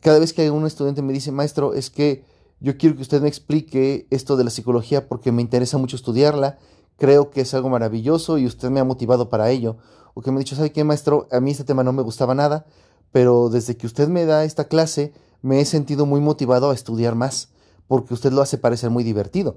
Cada 0.00 0.18
vez 0.18 0.32
que 0.32 0.50
un 0.50 0.66
estudiante 0.66 1.02
me 1.02 1.12
dice, 1.12 1.30
maestro, 1.30 1.74
es 1.74 1.90
que 1.90 2.24
yo 2.58 2.76
quiero 2.76 2.96
que 2.96 3.02
usted 3.02 3.22
me 3.22 3.28
explique 3.28 4.06
esto 4.10 4.36
de 4.36 4.44
la 4.44 4.50
psicología 4.50 5.08
porque 5.08 5.32
me 5.32 5.42
interesa 5.42 5.78
mucho 5.78 5.96
estudiarla, 5.96 6.58
creo 6.96 7.30
que 7.30 7.42
es 7.42 7.54
algo 7.54 7.68
maravilloso 7.68 8.38
y 8.38 8.46
usted 8.46 8.70
me 8.70 8.80
ha 8.80 8.84
motivado 8.84 9.28
para 9.28 9.50
ello. 9.50 9.76
O 10.14 10.22
que 10.22 10.30
me 10.30 10.36
ha 10.36 10.40
dicho, 10.40 10.56
¿sabe 10.56 10.72
qué, 10.72 10.84
maestro? 10.84 11.28
A 11.30 11.40
mí 11.40 11.50
este 11.50 11.64
tema 11.64 11.82
no 11.82 11.92
me 11.92 12.02
gustaba 12.02 12.34
nada, 12.34 12.66
pero 13.12 13.48
desde 13.48 13.76
que 13.76 13.86
usted 13.86 14.08
me 14.08 14.24
da 14.24 14.44
esta 14.44 14.68
clase 14.68 15.12
me 15.42 15.60
he 15.60 15.64
sentido 15.64 16.06
muy 16.06 16.20
motivado 16.20 16.70
a 16.70 16.74
estudiar 16.74 17.14
más, 17.14 17.48
porque 17.88 18.14
usted 18.14 18.32
lo 18.32 18.42
hace 18.42 18.58
parecer 18.58 18.90
muy 18.90 19.04
divertido. 19.04 19.56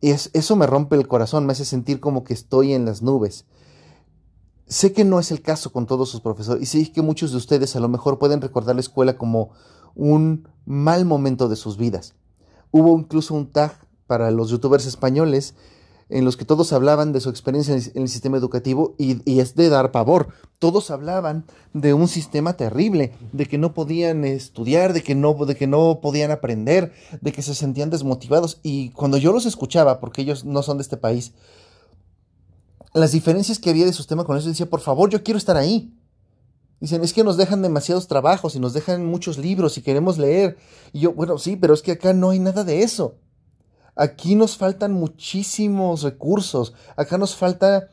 Y 0.00 0.10
eso 0.10 0.56
me 0.56 0.66
rompe 0.66 0.96
el 0.96 1.08
corazón, 1.08 1.46
me 1.46 1.52
hace 1.52 1.64
sentir 1.64 2.00
como 2.00 2.24
que 2.24 2.34
estoy 2.34 2.74
en 2.74 2.84
las 2.84 3.02
nubes. 3.02 3.46
Sé 4.66 4.92
que 4.92 5.04
no 5.04 5.20
es 5.20 5.30
el 5.30 5.42
caso 5.42 5.72
con 5.72 5.86
todos 5.86 6.08
sus 6.08 6.20
profesores 6.20 6.62
y 6.62 6.66
sé 6.66 6.92
que 6.92 7.02
muchos 7.02 7.30
de 7.30 7.36
ustedes 7.36 7.76
a 7.76 7.80
lo 7.80 7.88
mejor 7.88 8.18
pueden 8.18 8.40
recordar 8.40 8.74
la 8.74 8.80
escuela 8.80 9.16
como 9.16 9.50
un 9.94 10.48
mal 10.64 11.04
momento 11.04 11.48
de 11.48 11.56
sus 11.56 11.76
vidas. 11.76 12.14
Hubo 12.70 12.98
incluso 12.98 13.34
un 13.34 13.50
tag 13.50 13.76
para 14.06 14.30
los 14.30 14.50
youtubers 14.50 14.86
españoles 14.86 15.54
en 16.08 16.24
los 16.24 16.36
que 16.36 16.44
todos 16.44 16.72
hablaban 16.72 17.12
de 17.12 17.20
su 17.20 17.30
experiencia 17.30 17.74
en 17.74 18.02
el 18.02 18.08
sistema 18.08 18.36
educativo 18.36 18.94
y, 18.98 19.40
es 19.40 19.54
de 19.54 19.68
dar 19.68 19.90
pavor. 19.90 20.28
Todos 20.64 20.90
hablaban 20.90 21.44
de 21.74 21.92
un 21.92 22.08
sistema 22.08 22.56
terrible, 22.56 23.12
de 23.32 23.44
que 23.44 23.58
no 23.58 23.74
podían 23.74 24.24
estudiar, 24.24 24.94
de 24.94 25.02
que 25.02 25.14
no, 25.14 25.34
de 25.34 25.56
que 25.56 25.66
no 25.66 26.00
podían 26.00 26.30
aprender, 26.30 26.94
de 27.20 27.32
que 27.32 27.42
se 27.42 27.54
sentían 27.54 27.90
desmotivados. 27.90 28.60
Y 28.62 28.88
cuando 28.92 29.18
yo 29.18 29.34
los 29.34 29.44
escuchaba, 29.44 30.00
porque 30.00 30.22
ellos 30.22 30.46
no 30.46 30.62
son 30.62 30.78
de 30.78 30.82
este 30.82 30.96
país, 30.96 31.34
las 32.94 33.12
diferencias 33.12 33.58
que 33.58 33.68
había 33.68 33.84
de 33.84 33.92
su 33.92 33.98
sistema 33.98 34.24
con 34.24 34.38
eso, 34.38 34.48
decía, 34.48 34.64
por 34.64 34.80
favor, 34.80 35.10
yo 35.10 35.22
quiero 35.22 35.36
estar 35.36 35.58
ahí. 35.58 35.92
Dicen, 36.80 37.04
es 37.04 37.12
que 37.12 37.24
nos 37.24 37.36
dejan 37.36 37.60
demasiados 37.60 38.08
trabajos 38.08 38.56
y 38.56 38.58
nos 38.58 38.72
dejan 38.72 39.04
muchos 39.04 39.36
libros 39.36 39.76
y 39.76 39.82
queremos 39.82 40.16
leer. 40.16 40.56
Y 40.94 41.00
yo, 41.00 41.12
bueno, 41.12 41.36
sí, 41.36 41.56
pero 41.56 41.74
es 41.74 41.82
que 41.82 41.92
acá 41.92 42.14
no 42.14 42.30
hay 42.30 42.38
nada 42.38 42.64
de 42.64 42.82
eso. 42.82 43.16
Aquí 43.96 44.34
nos 44.34 44.56
faltan 44.56 44.94
muchísimos 44.94 46.02
recursos, 46.02 46.72
acá 46.96 47.18
nos 47.18 47.36
falta 47.36 47.90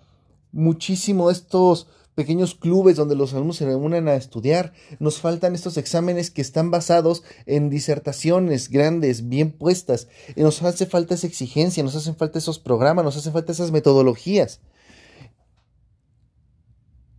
muchísimo 0.54 1.30
estos 1.30 1.88
pequeños 2.16 2.56
clubes 2.56 2.98
donde 2.98 3.16
los 3.16 3.34
alumnos 3.34 3.58
se 3.58 3.66
reúnen 3.66 4.08
a 4.08 4.16
estudiar, 4.16 4.74
nos 5.00 5.20
faltan 5.20 5.56
estos 5.56 5.78
exámenes 5.78 6.32
que 6.32 6.42
están 6.42 6.72
basados 6.72 7.24
en 7.46 7.70
disertaciones 7.70 8.70
grandes, 8.70 9.30
bien 9.30 9.52
puestas, 9.52 10.08
nos 10.36 10.62
hace 10.64 10.86
falta 10.86 11.16
esa 11.16 11.28
exigencia, 11.28 11.84
nos 11.84 11.96
hacen 11.96 12.16
falta 12.16 12.40
esos 12.40 12.60
programas, 12.60 13.06
nos 13.06 13.18
hacen 13.18 13.34
falta 13.34 13.52
esas 13.52 13.72
metodologías. 13.72 14.60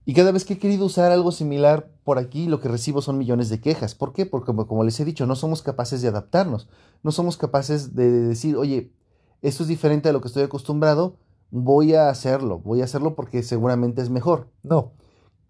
Y 0.04 0.14
cada 0.14 0.32
vez 0.32 0.44
que 0.44 0.54
he 0.54 0.58
querido 0.58 0.86
usar 0.86 1.12
algo 1.12 1.30
similar 1.30 1.88
por 2.02 2.18
aquí, 2.18 2.46
lo 2.46 2.60
que 2.60 2.68
recibo 2.68 3.02
son 3.02 3.18
millones 3.18 3.48
de 3.48 3.60
quejas. 3.60 3.94
¿Por 3.94 4.12
qué? 4.12 4.26
Porque 4.26 4.52
como, 4.52 4.84
les 4.84 4.98
he 4.98 5.04
dicho, 5.04 5.26
no 5.26 5.36
somos 5.36 5.62
capaces 5.62 6.02
de 6.02 6.08
adaptarnos. 6.08 6.68
No 7.04 7.12
somos 7.12 7.36
capaces 7.36 7.94
de 7.94 8.10
decir, 8.10 8.56
oye, 8.56 8.90
esto 9.42 9.62
es 9.62 9.68
diferente 9.68 10.08
a 10.08 10.12
lo 10.12 10.20
que 10.20 10.28
estoy 10.28 10.42
acostumbrado, 10.42 11.16
voy 11.52 11.94
a 11.94 12.08
hacerlo, 12.08 12.60
voy 12.60 12.80
a 12.80 12.84
hacerlo 12.84 13.14
porque 13.14 13.42
seguramente 13.42 14.00
es 14.00 14.10
mejor. 14.10 14.50
No. 14.62 14.94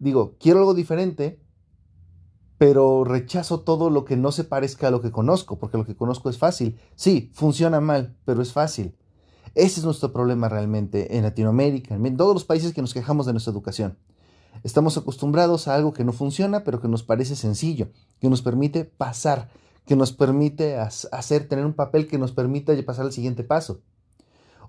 Digo, 0.00 0.34
quiero 0.40 0.58
algo 0.58 0.74
diferente, 0.74 1.40
pero 2.58 3.04
rechazo 3.04 3.60
todo 3.60 3.88
lo 3.88 4.04
que 4.04 4.16
no 4.16 4.32
se 4.32 4.42
parezca 4.42 4.88
a 4.88 4.90
lo 4.90 5.00
que 5.00 5.12
conozco, 5.12 5.58
porque 5.58 5.78
lo 5.78 5.86
que 5.86 5.96
conozco 5.96 6.28
es 6.28 6.38
fácil. 6.38 6.76
Sí, 6.96 7.30
funciona 7.32 7.80
mal, 7.80 8.16
pero 8.24 8.42
es 8.42 8.52
fácil. 8.52 8.96
Ese 9.54 9.78
es 9.78 9.86
nuestro 9.86 10.12
problema 10.12 10.48
realmente 10.48 11.16
en 11.16 11.22
Latinoamérica, 11.22 11.94
en 11.94 12.16
todos 12.16 12.34
los 12.34 12.44
países 12.44 12.74
que 12.74 12.80
nos 12.80 12.94
quejamos 12.94 13.24
de 13.26 13.32
nuestra 13.32 13.52
educación. 13.52 13.96
Estamos 14.64 14.98
acostumbrados 14.98 15.68
a 15.68 15.74
algo 15.76 15.92
que 15.92 16.04
no 16.04 16.12
funciona, 16.12 16.64
pero 16.64 16.80
que 16.80 16.88
nos 16.88 17.04
parece 17.04 17.36
sencillo, 17.36 17.90
que 18.20 18.28
nos 18.28 18.42
permite 18.42 18.84
pasar, 18.84 19.50
que 19.86 19.94
nos 19.94 20.12
permite 20.12 20.78
hacer, 20.78 21.46
tener 21.48 21.64
un 21.64 21.74
papel 21.74 22.08
que 22.08 22.18
nos 22.18 22.32
permita 22.32 22.74
pasar 22.84 23.04
al 23.04 23.12
siguiente 23.12 23.44
paso. 23.44 23.82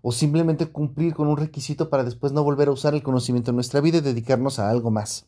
O 0.06 0.12
simplemente 0.12 0.68
cumplir 0.68 1.14
con 1.14 1.30
un 1.30 1.38
requisito 1.38 1.90
para 1.90 2.04
después 2.04 2.34
no 2.34 2.44
volver 2.44 2.68
a 2.68 2.72
usar 2.72 2.94
el 2.94 3.04
conocimiento 3.04 3.52
en 3.52 3.56
nuestra 3.56 3.80
vida 3.80 4.00
y 4.00 4.02
dedicarnos 4.02 4.60
a 4.60 4.70
algo 4.70 4.92
más. 4.92 5.28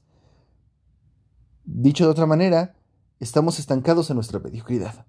Dicho 1.63 2.03
de 2.03 2.11
otra 2.11 2.25
manera, 2.25 2.75
estamos 3.21 3.57
estancados 3.57 4.09
en 4.09 4.15
nuestra 4.15 4.39
mediocridad. 4.39 5.05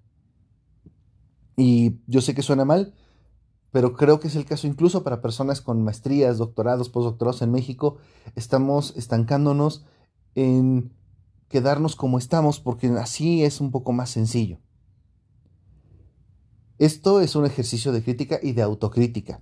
Y 1.57 1.99
yo 2.07 2.21
sé 2.21 2.33
que 2.33 2.43
suena 2.43 2.63
mal, 2.63 2.93
pero 3.71 3.93
creo 3.93 4.21
que 4.21 4.29
es 4.29 4.35
el 4.37 4.45
caso 4.45 4.67
incluso 4.67 5.03
para 5.03 5.21
personas 5.21 5.59
con 5.59 5.83
maestrías, 5.83 6.37
doctorados, 6.37 6.89
postdoctorados 6.89 7.41
en 7.41 7.51
México. 7.51 7.97
Estamos 8.35 8.95
estancándonos 8.95 9.85
en 10.33 10.93
quedarnos 11.49 11.97
como 11.97 12.19
estamos 12.19 12.61
porque 12.61 12.87
así 12.87 13.43
es 13.43 13.59
un 13.59 13.71
poco 13.71 13.91
más 13.91 14.11
sencillo. 14.11 14.59
Esto 16.77 17.19
es 17.19 17.35
un 17.35 17.45
ejercicio 17.45 17.91
de 17.91 18.01
crítica 18.01 18.39
y 18.41 18.53
de 18.53 18.61
autocrítica. 18.61 19.41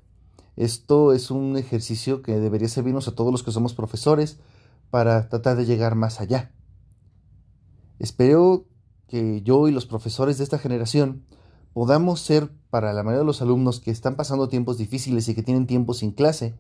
Esto 0.56 1.14
es 1.14 1.32
un 1.32 1.58
ejercicio 1.58 2.22
que 2.22 2.40
debería 2.40 2.70
servirnos 2.70 3.08
a 3.08 3.16
todos 3.16 3.32
los 3.32 3.44
que 3.44 3.52
somos 3.52 3.74
profesores 3.74 4.40
para 4.90 5.28
tratar 5.28 5.58
de 5.58 5.66
llegar 5.66 5.96
más 5.96 6.22
allá. 6.22 6.52
Espero 8.00 8.66
que 9.08 9.42
yo 9.42 9.68
y 9.68 9.72
los 9.72 9.86
profesores 9.86 10.38
de 10.38 10.44
esta 10.44 10.58
generación 10.58 11.26
podamos 11.74 12.22
ser 12.22 12.50
para 12.70 12.94
la 12.94 13.04
mayoría 13.04 13.20
de 13.20 13.26
los 13.26 13.42
alumnos 13.42 13.80
que 13.80 13.92
están 13.92 14.16
pasando 14.16 14.48
tiempos 14.48 14.78
difíciles 14.78 15.28
y 15.28 15.36
que 15.36 15.44
tienen 15.44 15.68
tiempo 15.68 15.94
sin 15.94 16.12
clase, 16.12 16.56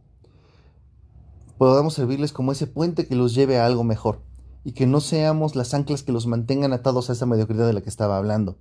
podamos 1.58 1.94
servirles 1.94 2.34
como 2.34 2.52
ese 2.52 2.68
puente 2.68 3.08
que 3.08 3.16
los 3.16 3.34
lleve 3.34 3.58
a 3.58 3.66
algo 3.66 3.84
mejor 3.84 4.22
y 4.66 4.74
que 4.74 4.88
no 4.88 5.00
seamos 5.00 5.56
las 5.56 5.74
anclas 5.74 6.04
que 6.04 6.12
los 6.12 6.28
mantengan 6.28 6.74
atados 6.74 7.10
a 7.10 7.14
esa 7.14 7.26
mediocridad 7.26 7.68
de 7.68 7.74
la 7.74 7.82
que 7.82 7.90
estaba 7.90 8.18
hablando. 8.18 8.58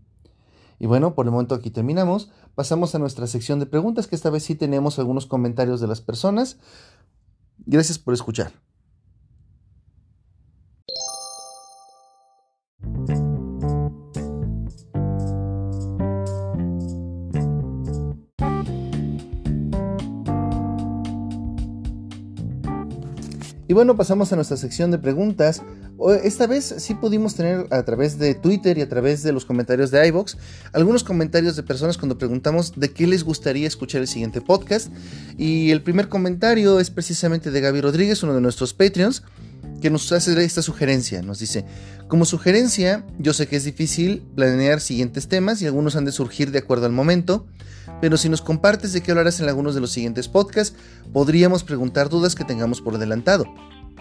Y 0.78 0.86
bueno, 0.86 1.14
por 1.14 1.26
el 1.26 1.32
momento 1.32 1.54
aquí 1.54 1.70
terminamos. 1.70 2.30
Pasamos 2.54 2.94
a 2.94 2.98
nuestra 2.98 3.26
sección 3.26 3.60
de 3.60 3.66
preguntas, 3.66 4.06
que 4.06 4.16
esta 4.16 4.30
vez 4.30 4.42
sí 4.42 4.54
tenemos 4.54 4.98
algunos 4.98 5.26
comentarios 5.26 5.80
de 5.80 5.86
las 5.86 6.00
personas. 6.00 6.58
Gracias 7.66 7.98
por 7.98 8.14
escuchar. 8.14 8.63
Y 23.66 23.72
bueno, 23.72 23.96
pasamos 23.96 24.30
a 24.32 24.36
nuestra 24.36 24.58
sección 24.58 24.90
de 24.90 24.98
preguntas. 24.98 25.62
Esta 26.22 26.46
vez 26.46 26.74
sí 26.78 26.94
pudimos 26.94 27.34
tener 27.34 27.66
a 27.70 27.82
través 27.84 28.18
de 28.18 28.34
Twitter 28.34 28.76
y 28.76 28.82
a 28.82 28.88
través 28.88 29.22
de 29.22 29.32
los 29.32 29.46
comentarios 29.46 29.90
de 29.90 30.06
iVox 30.08 30.36
algunos 30.72 31.02
comentarios 31.02 31.56
de 31.56 31.62
personas 31.62 31.96
cuando 31.96 32.18
preguntamos 32.18 32.74
de 32.76 32.90
qué 32.90 33.06
les 33.06 33.24
gustaría 33.24 33.66
escuchar 33.66 34.02
el 34.02 34.08
siguiente 34.08 34.42
podcast. 34.42 34.92
Y 35.38 35.70
el 35.70 35.82
primer 35.82 36.08
comentario 36.08 36.78
es 36.78 36.90
precisamente 36.90 37.50
de 37.50 37.60
Gaby 37.62 37.80
Rodríguez, 37.80 38.22
uno 38.22 38.34
de 38.34 38.42
nuestros 38.42 38.74
Patreons, 38.74 39.22
que 39.80 39.88
nos 39.88 40.12
hace 40.12 40.42
esta 40.44 40.60
sugerencia. 40.60 41.22
Nos 41.22 41.38
dice, 41.38 41.64
como 42.06 42.26
sugerencia, 42.26 43.06
yo 43.18 43.32
sé 43.32 43.46
que 43.46 43.56
es 43.56 43.64
difícil 43.64 44.22
planear 44.34 44.80
siguientes 44.80 45.26
temas 45.28 45.62
y 45.62 45.66
algunos 45.66 45.96
han 45.96 46.04
de 46.04 46.12
surgir 46.12 46.50
de 46.50 46.58
acuerdo 46.58 46.84
al 46.84 46.92
momento, 46.92 47.46
pero 48.04 48.18
si 48.18 48.28
nos 48.28 48.42
compartes 48.42 48.92
de 48.92 49.00
qué 49.00 49.12
hablarás 49.12 49.40
en 49.40 49.48
algunos 49.48 49.74
de 49.74 49.80
los 49.80 49.90
siguientes 49.90 50.28
podcasts, 50.28 50.76
podríamos 51.14 51.64
preguntar 51.64 52.10
dudas 52.10 52.34
que 52.34 52.44
tengamos 52.44 52.82
por 52.82 52.96
adelantado. 52.96 53.46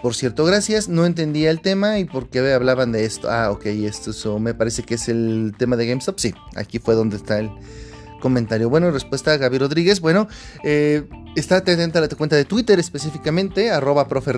Por 0.01 0.13
cierto, 0.13 0.43
gracias, 0.43 0.89
no 0.89 1.05
entendía 1.05 1.49
el 1.49 1.61
tema 1.61 1.99
y 1.99 2.03
por 2.03 2.27
qué 2.27 2.51
hablaban 2.51 2.91
de 2.91 3.05
esto. 3.05 3.31
Ah, 3.31 3.49
ok, 3.49 3.65
esto 3.67 4.39
me 4.39 4.53
parece 4.53 4.83
que 4.83 4.95
es 4.95 5.07
el 5.07 5.53
tema 5.57 5.77
de 5.77 5.87
GameStop. 5.87 6.19
Sí, 6.19 6.35
aquí 6.57 6.79
fue 6.79 6.95
donde 6.95 7.15
está 7.15 7.39
el 7.39 7.49
comentario. 8.19 8.69
Bueno, 8.69 8.91
respuesta 8.91 9.31
a 9.31 9.37
Gaby 9.37 9.59
Rodríguez. 9.59 10.01
Bueno, 10.01 10.27
eh, 10.65 11.07
estate 11.37 11.71
atenta 11.71 11.99
a 11.99 12.01
la 12.01 12.09
cuenta 12.09 12.35
de 12.35 12.43
Twitter 12.43 12.79
específicamente, 12.79 13.71
arroba 13.71 14.09
profe 14.09 14.33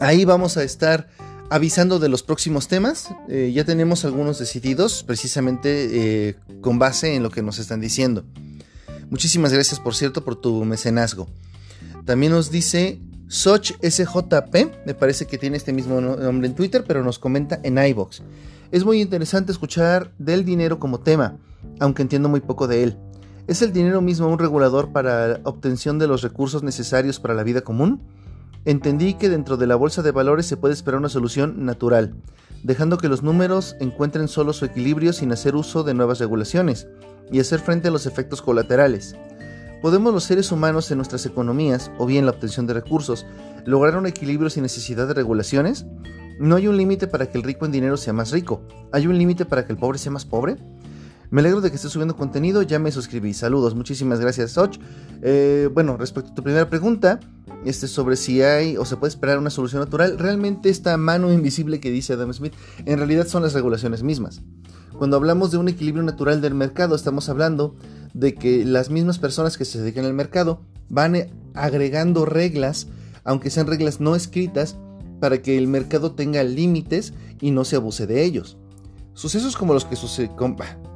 Ahí 0.00 0.24
vamos 0.24 0.56
a 0.56 0.64
estar 0.64 1.06
avisando 1.52 1.98
de 1.98 2.08
los 2.08 2.22
próximos 2.22 2.66
temas. 2.66 3.08
Eh, 3.28 3.52
ya 3.54 3.64
tenemos 3.64 4.06
algunos 4.06 4.38
decididos 4.38 5.04
precisamente 5.04 6.28
eh, 6.28 6.36
con 6.62 6.78
base 6.78 7.14
en 7.14 7.22
lo 7.22 7.30
que 7.30 7.42
nos 7.42 7.58
están 7.58 7.80
diciendo. 7.80 8.24
Muchísimas 9.10 9.52
gracias, 9.52 9.78
por 9.78 9.94
cierto, 9.94 10.24
por 10.24 10.36
tu 10.36 10.64
mecenazgo. 10.64 11.28
También 12.06 12.32
nos 12.32 12.50
dice 12.50 13.00
Soch 13.28 13.72
SJP, 13.82 14.86
me 14.86 14.94
parece 14.94 15.26
que 15.26 15.36
tiene 15.36 15.58
este 15.58 15.74
mismo 15.74 16.00
nombre 16.00 16.48
en 16.48 16.54
Twitter, 16.54 16.84
pero 16.86 17.04
nos 17.04 17.18
comenta 17.18 17.60
en 17.62 17.76
iBox. 17.76 18.22
Es 18.70 18.86
muy 18.86 19.02
interesante 19.02 19.52
escuchar 19.52 20.10
del 20.18 20.46
dinero 20.46 20.78
como 20.78 21.00
tema, 21.00 21.36
aunque 21.80 22.00
entiendo 22.00 22.30
muy 22.30 22.40
poco 22.40 22.66
de 22.66 22.82
él. 22.82 22.96
¿Es 23.46 23.60
el 23.60 23.74
dinero 23.74 24.00
mismo 24.00 24.28
un 24.28 24.38
regulador 24.38 24.90
para 24.90 25.40
obtención 25.44 25.98
de 25.98 26.06
los 26.06 26.22
recursos 26.22 26.62
necesarios 26.62 27.20
para 27.20 27.34
la 27.34 27.42
vida 27.42 27.60
común? 27.60 28.00
Entendí 28.64 29.14
que 29.14 29.28
dentro 29.28 29.56
de 29.56 29.66
la 29.66 29.74
bolsa 29.74 30.02
de 30.02 30.12
valores 30.12 30.46
se 30.46 30.56
puede 30.56 30.74
esperar 30.74 31.00
una 31.00 31.08
solución 31.08 31.66
natural, 31.66 32.14
dejando 32.62 32.96
que 32.96 33.08
los 33.08 33.24
números 33.24 33.74
encuentren 33.80 34.28
solo 34.28 34.52
su 34.52 34.64
equilibrio 34.64 35.12
sin 35.12 35.32
hacer 35.32 35.56
uso 35.56 35.82
de 35.82 35.94
nuevas 35.94 36.20
regulaciones 36.20 36.86
y 37.32 37.40
hacer 37.40 37.58
frente 37.58 37.88
a 37.88 37.90
los 37.90 38.06
efectos 38.06 38.40
colaterales. 38.40 39.16
¿Podemos 39.82 40.14
los 40.14 40.22
seres 40.22 40.52
humanos 40.52 40.88
en 40.92 40.98
nuestras 40.98 41.26
economías, 41.26 41.90
o 41.98 42.06
bien 42.06 42.24
la 42.24 42.30
obtención 42.30 42.68
de 42.68 42.74
recursos, 42.74 43.26
lograr 43.66 43.96
un 43.96 44.06
equilibrio 44.06 44.48
sin 44.48 44.62
necesidad 44.62 45.08
de 45.08 45.14
regulaciones? 45.14 45.86
¿No 46.38 46.54
hay 46.54 46.68
un 46.68 46.76
límite 46.76 47.08
para 47.08 47.26
que 47.26 47.38
el 47.38 47.44
rico 47.44 47.66
en 47.66 47.72
dinero 47.72 47.96
sea 47.96 48.12
más 48.12 48.30
rico? 48.30 48.62
¿Hay 48.92 49.08
un 49.08 49.18
límite 49.18 49.44
para 49.44 49.66
que 49.66 49.72
el 49.72 49.78
pobre 49.78 49.98
sea 49.98 50.12
más 50.12 50.24
pobre? 50.24 50.56
Me 51.32 51.40
alegro 51.40 51.62
de 51.62 51.70
que 51.70 51.76
estés 51.76 51.90
subiendo 51.90 52.14
contenido, 52.14 52.60
ya 52.60 52.78
me 52.78 52.92
suscribí. 52.92 53.32
Saludos, 53.32 53.74
muchísimas 53.74 54.20
gracias, 54.20 54.50
Soch. 54.50 54.76
Eh, 55.22 55.70
bueno, 55.72 55.96
respecto 55.96 56.30
a 56.30 56.34
tu 56.34 56.42
primera 56.42 56.68
pregunta, 56.68 57.20
este 57.64 57.88
sobre 57.88 58.16
si 58.16 58.42
hay 58.42 58.76
o 58.76 58.84
se 58.84 58.98
puede 58.98 59.08
esperar 59.08 59.38
una 59.38 59.48
solución 59.48 59.80
natural, 59.80 60.18
realmente 60.18 60.68
esta 60.68 60.94
mano 60.98 61.32
invisible 61.32 61.80
que 61.80 61.90
dice 61.90 62.12
Adam 62.12 62.34
Smith, 62.34 62.52
en 62.84 62.98
realidad 62.98 63.26
son 63.26 63.42
las 63.42 63.54
regulaciones 63.54 64.02
mismas. 64.02 64.42
Cuando 64.98 65.16
hablamos 65.16 65.50
de 65.50 65.56
un 65.56 65.68
equilibrio 65.68 66.02
natural 66.02 66.42
del 66.42 66.52
mercado, 66.54 66.94
estamos 66.94 67.30
hablando 67.30 67.76
de 68.12 68.34
que 68.34 68.66
las 68.66 68.90
mismas 68.90 69.18
personas 69.18 69.56
que 69.56 69.64
se 69.64 69.80
dedican 69.80 70.04
al 70.04 70.12
mercado 70.12 70.60
van 70.90 71.16
agregando 71.54 72.26
reglas, 72.26 72.88
aunque 73.24 73.48
sean 73.48 73.68
reglas 73.68 74.00
no 74.00 74.14
escritas, 74.16 74.76
para 75.18 75.40
que 75.40 75.56
el 75.56 75.66
mercado 75.66 76.12
tenga 76.12 76.42
límites 76.42 77.14
y 77.40 77.52
no 77.52 77.64
se 77.64 77.76
abuse 77.76 78.06
de 78.06 78.22
ellos. 78.22 78.58
Sucesos 79.14 79.56
como 79.56 79.72
los 79.72 79.86
que 79.86 79.96
suceden... 79.96 80.36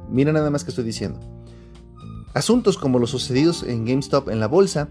Mira 0.09 0.31
nada 0.31 0.49
más 0.49 0.63
que 0.63 0.71
estoy 0.71 0.83
diciendo. 0.83 1.19
Asuntos 2.33 2.77
como 2.77 2.99
los 2.99 3.09
sucedidos 3.09 3.63
en 3.63 3.85
GameStop 3.85 4.29
en 4.29 4.39
la 4.39 4.47
bolsa 4.47 4.89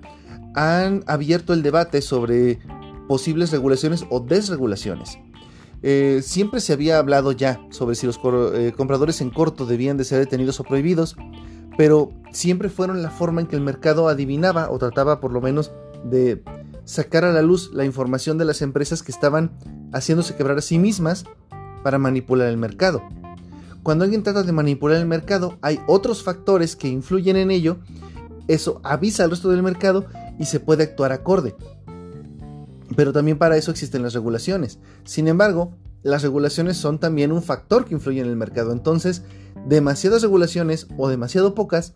han 0.55 1.05
abierto 1.07 1.53
el 1.53 1.63
debate 1.63 2.03
sobre 2.03 2.59
posibles 3.09 3.53
regulaciones 3.53 4.05
o 4.11 4.21
desregulaciones. 4.21 5.19
Eh, 5.83 6.21
siempre 6.23 6.61
se 6.61 6.73
había 6.73 6.99
hablado 6.99 7.33
ya 7.33 7.61
sobre 7.71 7.95
si 7.95 8.07
los 8.07 8.19
eh, 8.55 8.73
compradores 8.77 9.21
en 9.21 9.31
corto 9.31 9.67
debían 9.67 9.97
de 9.97 10.05
ser 10.05 10.19
detenidos 10.19 10.59
o 10.59 10.65
prohibidos, 10.65 11.17
pero 11.77 12.11
siempre 12.33 12.69
fueron 12.69 13.03
la 13.03 13.11
forma 13.11 13.43
en 13.43 13.47
que 13.47 13.57
el 13.57 13.63
mercado 13.63 14.09
adivinaba 14.09 14.71
o 14.71 14.79
trataba 14.79 15.21
por 15.21 15.33
lo 15.33 15.41
menos 15.41 15.73
de 16.05 16.43
sacar 16.85 17.25
a 17.25 17.33
la 17.33 17.43
luz 17.43 17.71
la 17.73 17.85
información 17.85 18.39
de 18.39 18.47
las 18.47 18.63
empresas 18.63 19.03
que 19.03 19.13
estaban 19.13 19.53
haciéndose 19.93 20.35
quebrar 20.35 20.59
a 20.59 20.63
sí 20.63 20.79
mismas 20.79 21.25
para 21.83 21.99
manipular 21.99 22.49
el 22.49 22.57
mercado. 22.57 23.03
Cuando 23.87 24.03
alguien 24.03 24.25
trata 24.25 24.43
de 24.43 24.51
manipular 24.51 24.97
el 24.97 25.07
mercado, 25.07 25.59
hay 25.63 25.79
otros 25.87 26.25
factores 26.25 26.75
que 26.75 26.89
influyen 26.89 27.37
en 27.37 27.53
ello. 27.53 27.77
Eso 28.49 28.81
avisa 28.83 29.23
al 29.23 29.31
resto 29.31 29.49
del 29.49 29.63
mercado 29.63 30.07
y 30.41 30.47
se 30.47 30.59
puede 30.59 30.83
actuar 30.83 31.13
acorde. 31.13 31.55
Pero 32.97 33.13
también 33.13 33.39
para 33.39 33.57
eso 33.57 33.71
existen 33.71 34.03
las 34.03 34.13
regulaciones. 34.13 34.81
Sin 35.05 35.29
embargo, 35.29 35.77
las 36.03 36.23
regulaciones 36.23 36.77
son 36.77 36.99
también 36.99 37.31
un 37.31 37.45
factor 37.45 37.85
que 37.85 37.95
influye 37.95 38.21
en 38.21 38.27
el 38.27 38.35
mercado. 38.35 38.73
Entonces, 38.73 39.23
demasiadas 39.69 40.23
regulaciones 40.23 40.89
o 40.97 41.09
demasiado 41.09 41.55
pocas, 41.55 41.93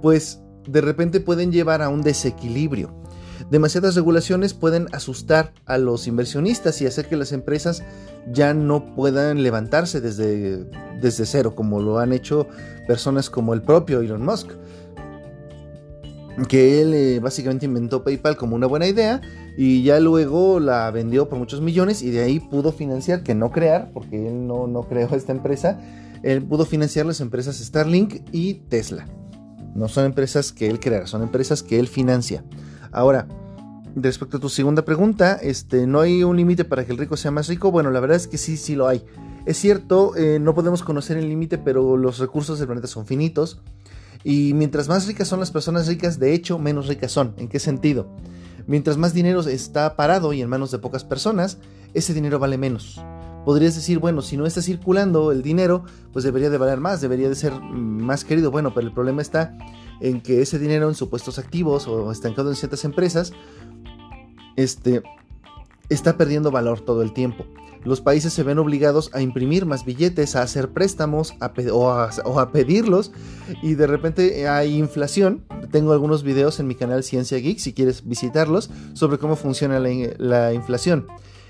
pues 0.00 0.40
de 0.66 0.80
repente 0.80 1.20
pueden 1.20 1.52
llevar 1.52 1.82
a 1.82 1.90
un 1.90 2.00
desequilibrio. 2.00 3.02
Demasiadas 3.50 3.94
regulaciones 3.94 4.54
pueden 4.54 4.88
asustar 4.92 5.52
a 5.66 5.78
los 5.78 6.08
inversionistas 6.08 6.82
y 6.82 6.86
hacer 6.86 7.06
que 7.06 7.16
las 7.16 7.30
empresas 7.30 7.84
ya 8.32 8.54
no 8.54 8.94
puedan 8.96 9.42
levantarse 9.42 10.00
desde, 10.00 10.64
desde 11.00 11.26
cero, 11.26 11.54
como 11.54 11.80
lo 11.80 11.98
han 11.98 12.12
hecho 12.12 12.48
personas 12.88 13.30
como 13.30 13.54
el 13.54 13.62
propio 13.62 14.00
Elon 14.00 14.24
Musk. 14.24 14.50
Que 16.48 16.82
él 16.82 16.92
eh, 16.92 17.20
básicamente 17.20 17.66
inventó 17.66 18.02
PayPal 18.02 18.36
como 18.36 18.56
una 18.56 18.66
buena 18.66 18.86
idea 18.86 19.20
y 19.56 19.84
ya 19.84 20.00
luego 20.00 20.58
la 20.60 20.90
vendió 20.90 21.28
por 21.28 21.38
muchos 21.38 21.60
millones 21.60 22.02
y 22.02 22.10
de 22.10 22.24
ahí 22.24 22.40
pudo 22.40 22.72
financiar, 22.72 23.22
que 23.22 23.34
no 23.34 23.52
crear, 23.52 23.90
porque 23.94 24.26
él 24.26 24.46
no, 24.46 24.66
no 24.66 24.82
creó 24.82 25.08
esta 25.14 25.32
empresa, 25.32 25.80
él 26.22 26.42
pudo 26.42 26.66
financiar 26.66 27.06
las 27.06 27.20
empresas 27.20 27.58
Starlink 27.58 28.22
y 28.32 28.54
Tesla. 28.54 29.06
No 29.74 29.88
son 29.88 30.04
empresas 30.04 30.52
que 30.52 30.68
él 30.68 30.80
crea, 30.80 31.06
son 31.06 31.22
empresas 31.22 31.62
que 31.62 31.78
él 31.78 31.86
financia. 31.86 32.44
Ahora, 32.92 33.26
respecto 33.94 34.36
a 34.36 34.40
tu 34.40 34.48
segunda 34.48 34.84
pregunta, 34.84 35.38
este, 35.42 35.86
¿no 35.86 36.00
hay 36.00 36.22
un 36.22 36.36
límite 36.36 36.64
para 36.64 36.84
que 36.84 36.92
el 36.92 36.98
rico 36.98 37.16
sea 37.16 37.30
más 37.30 37.48
rico? 37.48 37.70
Bueno, 37.70 37.90
la 37.90 38.00
verdad 38.00 38.16
es 38.16 38.26
que 38.26 38.38
sí, 38.38 38.56
sí 38.56 38.74
lo 38.74 38.88
hay. 38.88 39.04
Es 39.46 39.58
cierto, 39.58 40.16
eh, 40.16 40.38
no 40.40 40.54
podemos 40.54 40.82
conocer 40.82 41.16
el 41.16 41.28
límite, 41.28 41.58
pero 41.58 41.96
los 41.96 42.18
recursos 42.18 42.58
del 42.58 42.66
planeta 42.66 42.88
son 42.88 43.06
finitos. 43.06 43.60
Y 44.24 44.54
mientras 44.54 44.88
más 44.88 45.06
ricas 45.06 45.28
son 45.28 45.40
las 45.40 45.50
personas 45.50 45.86
ricas, 45.86 46.18
de 46.18 46.34
hecho, 46.34 46.58
menos 46.58 46.88
ricas 46.88 47.12
son. 47.12 47.34
¿En 47.38 47.48
qué 47.48 47.60
sentido? 47.60 48.08
Mientras 48.66 48.96
más 48.96 49.14
dinero 49.14 49.40
está 49.40 49.94
parado 49.94 50.32
y 50.32 50.42
en 50.42 50.48
manos 50.48 50.72
de 50.72 50.78
pocas 50.78 51.04
personas, 51.04 51.58
ese 51.94 52.12
dinero 52.12 52.40
vale 52.40 52.58
menos. 52.58 53.00
Podrías 53.46 53.76
decir, 53.76 54.00
bueno, 54.00 54.22
si 54.22 54.36
no 54.36 54.44
está 54.44 54.60
circulando 54.60 55.30
el 55.30 55.40
dinero, 55.40 55.84
pues 56.12 56.24
debería 56.24 56.50
de 56.50 56.58
valer 56.58 56.80
más, 56.80 57.00
debería 57.00 57.28
de 57.28 57.36
ser 57.36 57.52
más 57.60 58.24
querido. 58.24 58.50
Bueno, 58.50 58.74
pero 58.74 58.88
el 58.88 58.92
problema 58.92 59.22
está 59.22 59.56
en 60.00 60.20
que 60.20 60.42
ese 60.42 60.58
dinero 60.58 60.88
en 60.88 60.96
supuestos 60.96 61.38
activos 61.38 61.86
o 61.86 62.10
estancado 62.10 62.50
en 62.50 62.56
ciertas 62.56 62.84
empresas, 62.84 63.32
este, 64.56 65.04
está 65.88 66.16
perdiendo 66.16 66.50
valor 66.50 66.80
todo 66.80 67.02
el 67.02 67.12
tiempo. 67.12 67.46
Los 67.84 68.00
países 68.00 68.32
se 68.32 68.42
ven 68.42 68.58
obligados 68.58 69.10
a 69.14 69.22
imprimir 69.22 69.64
más 69.64 69.84
billetes, 69.84 70.34
a 70.34 70.42
hacer 70.42 70.72
préstamos 70.72 71.34
o, 71.72 71.88
a, 71.88 72.50
pedirlos 72.50 73.12
y 73.62 73.74
de 73.74 73.86
repente 73.86 74.48
hay 74.48 74.76
inflación. 74.76 75.44
Tengo 75.70 75.92
algunos 75.92 76.24
videos 76.24 76.58
en 76.58 76.66
mi 76.66 76.74
canal 76.74 77.04
Ciencia 77.04 77.38
Geek 77.38 77.60
si 77.60 77.74
quieres 77.74 78.08
visitarlos 78.08 78.70
sobre 78.94 79.18
cómo 79.18 79.36
funciona 79.36 79.78
la 79.78 80.52
inflación. 80.52 81.06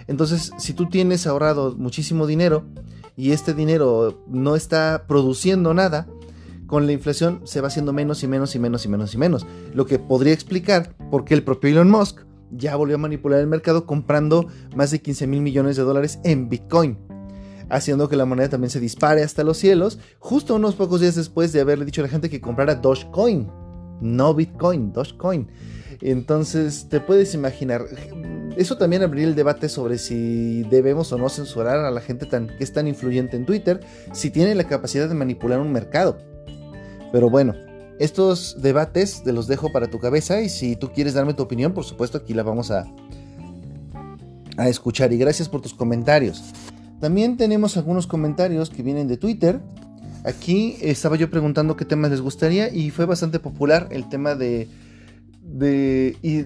Entonces, 0.09 0.53
si 0.59 0.73
tú 0.73 0.89
tienes 0.89 1.27
ahorrado 1.27 1.75
muchísimo 1.77 2.27
dinero 2.27 2.65
y 3.17 3.33
este 3.33 3.55
dinero 3.55 4.23
no 4.29 4.57
está 4.57 5.05
produciendo 5.09 5.75
nada, 5.75 6.07
con 6.67 6.87
la 6.87 6.93
inflación 6.93 7.41
se 7.45 7.61
va 7.61 7.69
haciendo 7.69 7.93
menos 7.93 8.23
y 8.23 8.29
menos 8.29 8.55
y 8.55 8.59
menos 8.59 8.85
y 8.85 8.89
menos 8.89 9.15
y 9.15 9.19
menos. 9.19 9.47
Lo 9.73 9.87
que 9.87 9.99
podría 9.99 10.33
explicar 10.33 10.95
por 11.11 11.25
qué 11.25 11.35
el 11.35 11.45
propio 11.45 11.71
Elon 11.71 11.91
Musk 11.91 12.21
ya 12.51 12.77
volvió 12.77 12.97
a 12.97 12.99
manipular 12.99 13.41
el 13.41 13.47
mercado 13.47 13.87
comprando 13.87 14.49
más 14.75 14.91
de 14.91 15.01
15 15.01 15.27
mil 15.27 15.41
millones 15.41 15.77
de 15.77 15.83
dólares 15.83 16.19
en 16.25 16.49
Bitcoin, 16.49 16.99
haciendo 17.69 18.09
que 18.09 18.17
la 18.17 18.25
moneda 18.25 18.49
también 18.49 18.71
se 18.71 18.81
dispare 18.81 19.23
hasta 19.23 19.45
los 19.45 19.59
cielos, 19.59 19.99
justo 20.19 20.55
unos 20.55 20.75
pocos 20.75 21.01
días 21.01 21.15
después 21.15 21.53
de 21.53 21.61
haberle 21.61 21.85
dicho 21.85 22.03
a 22.03 22.05
la 22.05 22.11
gente 22.11 22.31
que 22.31 22.41
comprara 22.41 22.77
Dogecoin, 22.77 23.49
no 24.01 24.35
Bitcoin, 24.35 24.93
Dogecoin. 24.93 25.49
Entonces, 26.01 26.89
te 26.89 27.01
puedes 27.01 27.35
imaginar, 27.35 27.87
eso 28.57 28.79
también 28.79 29.03
abriría 29.03 29.29
el 29.29 29.35
debate 29.35 29.69
sobre 29.69 29.99
si 29.99 30.63
debemos 30.65 31.13
o 31.13 31.19
no 31.19 31.29
censurar 31.29 31.85
a 31.85 31.91
la 31.91 32.01
gente 32.01 32.27
tan, 32.27 32.49
que 32.49 32.65
es 32.65 32.73
tan 32.73 32.89
influyente 32.89 33.37
en 33.37 33.45
Twitter, 33.45 33.81
si 34.13 34.31
tiene 34.31 34.55
la 34.55 34.65
capacidad 34.65 35.09
de 35.09 35.15
manipular 35.15 35.61
un 35.61 35.73
mercado. 35.73 36.19
Pero 37.13 37.29
bueno, 37.29 37.55
estos 37.99 38.61
debates 38.61 39.23
te 39.23 39.33
los 39.33 39.47
dejo 39.47 39.73
para 39.73 39.89
tu 39.89 39.99
cabeza 39.99 40.41
y 40.41 40.49
si 40.49 40.77
tú 40.77 40.91
quieres 40.93 41.15
darme 41.15 41.35
tu 41.35 41.43
opinión, 41.43 41.73
por 41.73 41.85
supuesto 41.85 42.19
aquí 42.19 42.35
la 42.35 42.43
vamos 42.43 42.71
a, 42.71 42.87
a 44.57 44.69
escuchar 44.69 45.13
y 45.13 45.19
gracias 45.19 45.49
por 45.49 45.61
tus 45.61 45.75
comentarios. 45.75 46.43
También 47.01 47.37
tenemos 47.37 47.77
algunos 47.77 48.07
comentarios 48.07 48.71
que 48.71 48.83
vienen 48.83 49.07
de 49.07 49.17
Twitter. 49.17 49.61
Aquí 50.25 50.77
estaba 50.81 51.17
yo 51.17 51.31
preguntando 51.31 51.77
qué 51.77 51.85
temas 51.85 52.11
les 52.11 52.21
gustaría 52.21 52.73
y 52.73 52.91
fue 52.91 53.05
bastante 53.05 53.39
popular 53.39 53.89
el 53.91 54.09
tema 54.09 54.35
de, 54.35 54.69
de 55.43 56.17
y 56.23 56.45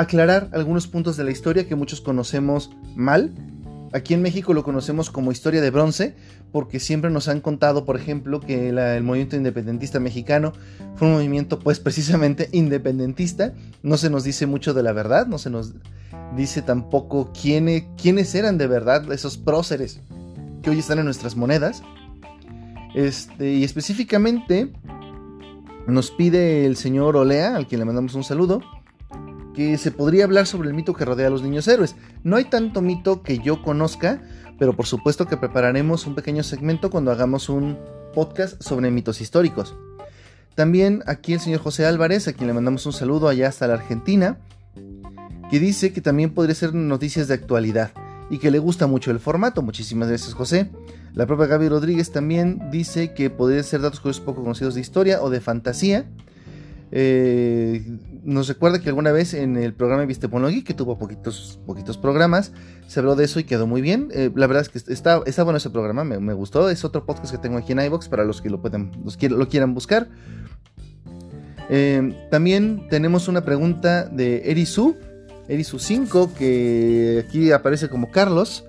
aclarar 0.00 0.50
algunos 0.52 0.86
puntos 0.86 1.16
de 1.16 1.24
la 1.24 1.30
historia 1.30 1.66
que 1.66 1.74
muchos 1.74 2.00
conocemos 2.00 2.70
mal 2.96 3.34
Aquí 3.92 4.12
en 4.12 4.20
México 4.20 4.52
lo 4.52 4.64
conocemos 4.64 5.10
como 5.10 5.32
historia 5.32 5.62
de 5.62 5.70
bronce, 5.70 6.14
porque 6.52 6.78
siempre 6.78 7.10
nos 7.10 7.28
han 7.28 7.40
contado, 7.40 7.86
por 7.86 7.96
ejemplo, 7.96 8.40
que 8.40 8.68
el 8.68 9.02
movimiento 9.02 9.36
independentista 9.36 9.98
mexicano 9.98 10.52
fue 10.96 11.08
un 11.08 11.14
movimiento, 11.14 11.58
pues 11.58 11.80
precisamente 11.80 12.48
independentista. 12.52 13.54
No 13.82 13.96
se 13.96 14.10
nos 14.10 14.24
dice 14.24 14.46
mucho 14.46 14.74
de 14.74 14.82
la 14.82 14.92
verdad, 14.92 15.26
no 15.26 15.38
se 15.38 15.48
nos 15.48 15.72
dice 16.36 16.60
tampoco 16.60 17.32
quiénes 17.32 18.34
eran 18.34 18.58
de 18.58 18.66
verdad 18.66 19.10
esos 19.12 19.38
próceres 19.38 20.00
que 20.62 20.70
hoy 20.70 20.80
están 20.80 20.98
en 20.98 21.06
nuestras 21.06 21.36
monedas. 21.36 21.82
Este, 22.94 23.54
y 23.54 23.64
específicamente 23.64 24.70
nos 25.86 26.10
pide 26.10 26.66
el 26.66 26.76
señor 26.76 27.16
Olea, 27.16 27.56
al 27.56 27.66
quien 27.66 27.78
le 27.78 27.86
mandamos 27.86 28.14
un 28.14 28.24
saludo 28.24 28.60
que 29.58 29.76
se 29.76 29.90
podría 29.90 30.22
hablar 30.22 30.46
sobre 30.46 30.68
el 30.68 30.74
mito 30.74 30.94
que 30.94 31.04
rodea 31.04 31.26
a 31.26 31.30
los 31.30 31.42
niños 31.42 31.66
héroes. 31.66 31.96
No 32.22 32.36
hay 32.36 32.44
tanto 32.44 32.80
mito 32.80 33.24
que 33.24 33.40
yo 33.40 33.60
conozca, 33.60 34.22
pero 34.56 34.76
por 34.76 34.86
supuesto 34.86 35.26
que 35.26 35.36
prepararemos 35.36 36.06
un 36.06 36.14
pequeño 36.14 36.44
segmento 36.44 36.90
cuando 36.90 37.10
hagamos 37.10 37.48
un 37.48 37.76
podcast 38.14 38.62
sobre 38.62 38.92
mitos 38.92 39.20
históricos. 39.20 39.74
También 40.54 41.02
aquí 41.06 41.32
el 41.32 41.40
señor 41.40 41.58
José 41.58 41.86
Álvarez, 41.86 42.28
a 42.28 42.34
quien 42.34 42.46
le 42.46 42.54
mandamos 42.54 42.86
un 42.86 42.92
saludo 42.92 43.26
allá 43.26 43.48
hasta 43.48 43.66
la 43.66 43.74
Argentina, 43.74 44.38
que 45.50 45.58
dice 45.58 45.92
que 45.92 46.02
también 46.02 46.34
podría 46.34 46.54
ser 46.54 46.72
noticias 46.72 47.26
de 47.26 47.34
actualidad 47.34 47.90
y 48.30 48.38
que 48.38 48.52
le 48.52 48.60
gusta 48.60 48.86
mucho 48.86 49.10
el 49.10 49.18
formato. 49.18 49.60
Muchísimas 49.62 50.06
gracias 50.06 50.34
José. 50.34 50.70
La 51.14 51.26
propia 51.26 51.46
Gaby 51.46 51.68
Rodríguez 51.68 52.12
también 52.12 52.70
dice 52.70 53.12
que 53.12 53.28
podría 53.28 53.64
ser 53.64 53.80
datos 53.80 53.98
curiosos 53.98 54.22
poco 54.22 54.42
conocidos 54.42 54.76
de 54.76 54.82
historia 54.82 55.20
o 55.20 55.30
de 55.30 55.40
fantasía 55.40 56.06
eh, 56.90 57.98
nos 58.24 58.48
recuerda 58.48 58.80
que 58.80 58.88
alguna 58.88 59.12
vez 59.12 59.34
en 59.34 59.56
el 59.56 59.74
programa 59.74 60.04
Visteponología, 60.04 60.64
que 60.64 60.74
tuvo 60.74 60.98
poquitos, 60.98 61.60
poquitos 61.66 61.98
programas, 61.98 62.52
se 62.86 63.00
habló 63.00 63.16
de 63.16 63.24
eso 63.24 63.40
y 63.40 63.44
quedó 63.44 63.66
muy 63.66 63.80
bien. 63.80 64.08
Eh, 64.12 64.30
la 64.34 64.46
verdad 64.46 64.62
es 64.62 64.68
que 64.68 64.92
está, 64.92 65.20
está 65.26 65.42
bueno 65.42 65.58
ese 65.58 65.70
programa, 65.70 66.04
me, 66.04 66.32
gustó. 66.34 66.70
Es 66.70 66.84
otro 66.84 67.04
podcast 67.04 67.32
que 67.32 67.38
tengo 67.38 67.58
aquí 67.58 67.72
en 67.72 67.80
iBox 67.80 68.08
para 68.08 68.24
los 68.24 68.40
que 68.40 68.50
lo, 68.50 68.60
puedan, 68.60 68.92
los 69.04 69.20
lo 69.22 69.48
quieran 69.48 69.74
buscar. 69.74 70.08
Eh, 71.70 72.14
también 72.30 72.88
tenemos 72.88 73.28
una 73.28 73.44
pregunta 73.44 74.04
de 74.06 74.50
Erisu, 74.50 74.96
Erisu5, 75.48 76.32
que 76.32 77.24
aquí 77.26 77.52
aparece 77.52 77.88
como 77.88 78.10
Carlos. 78.10 78.64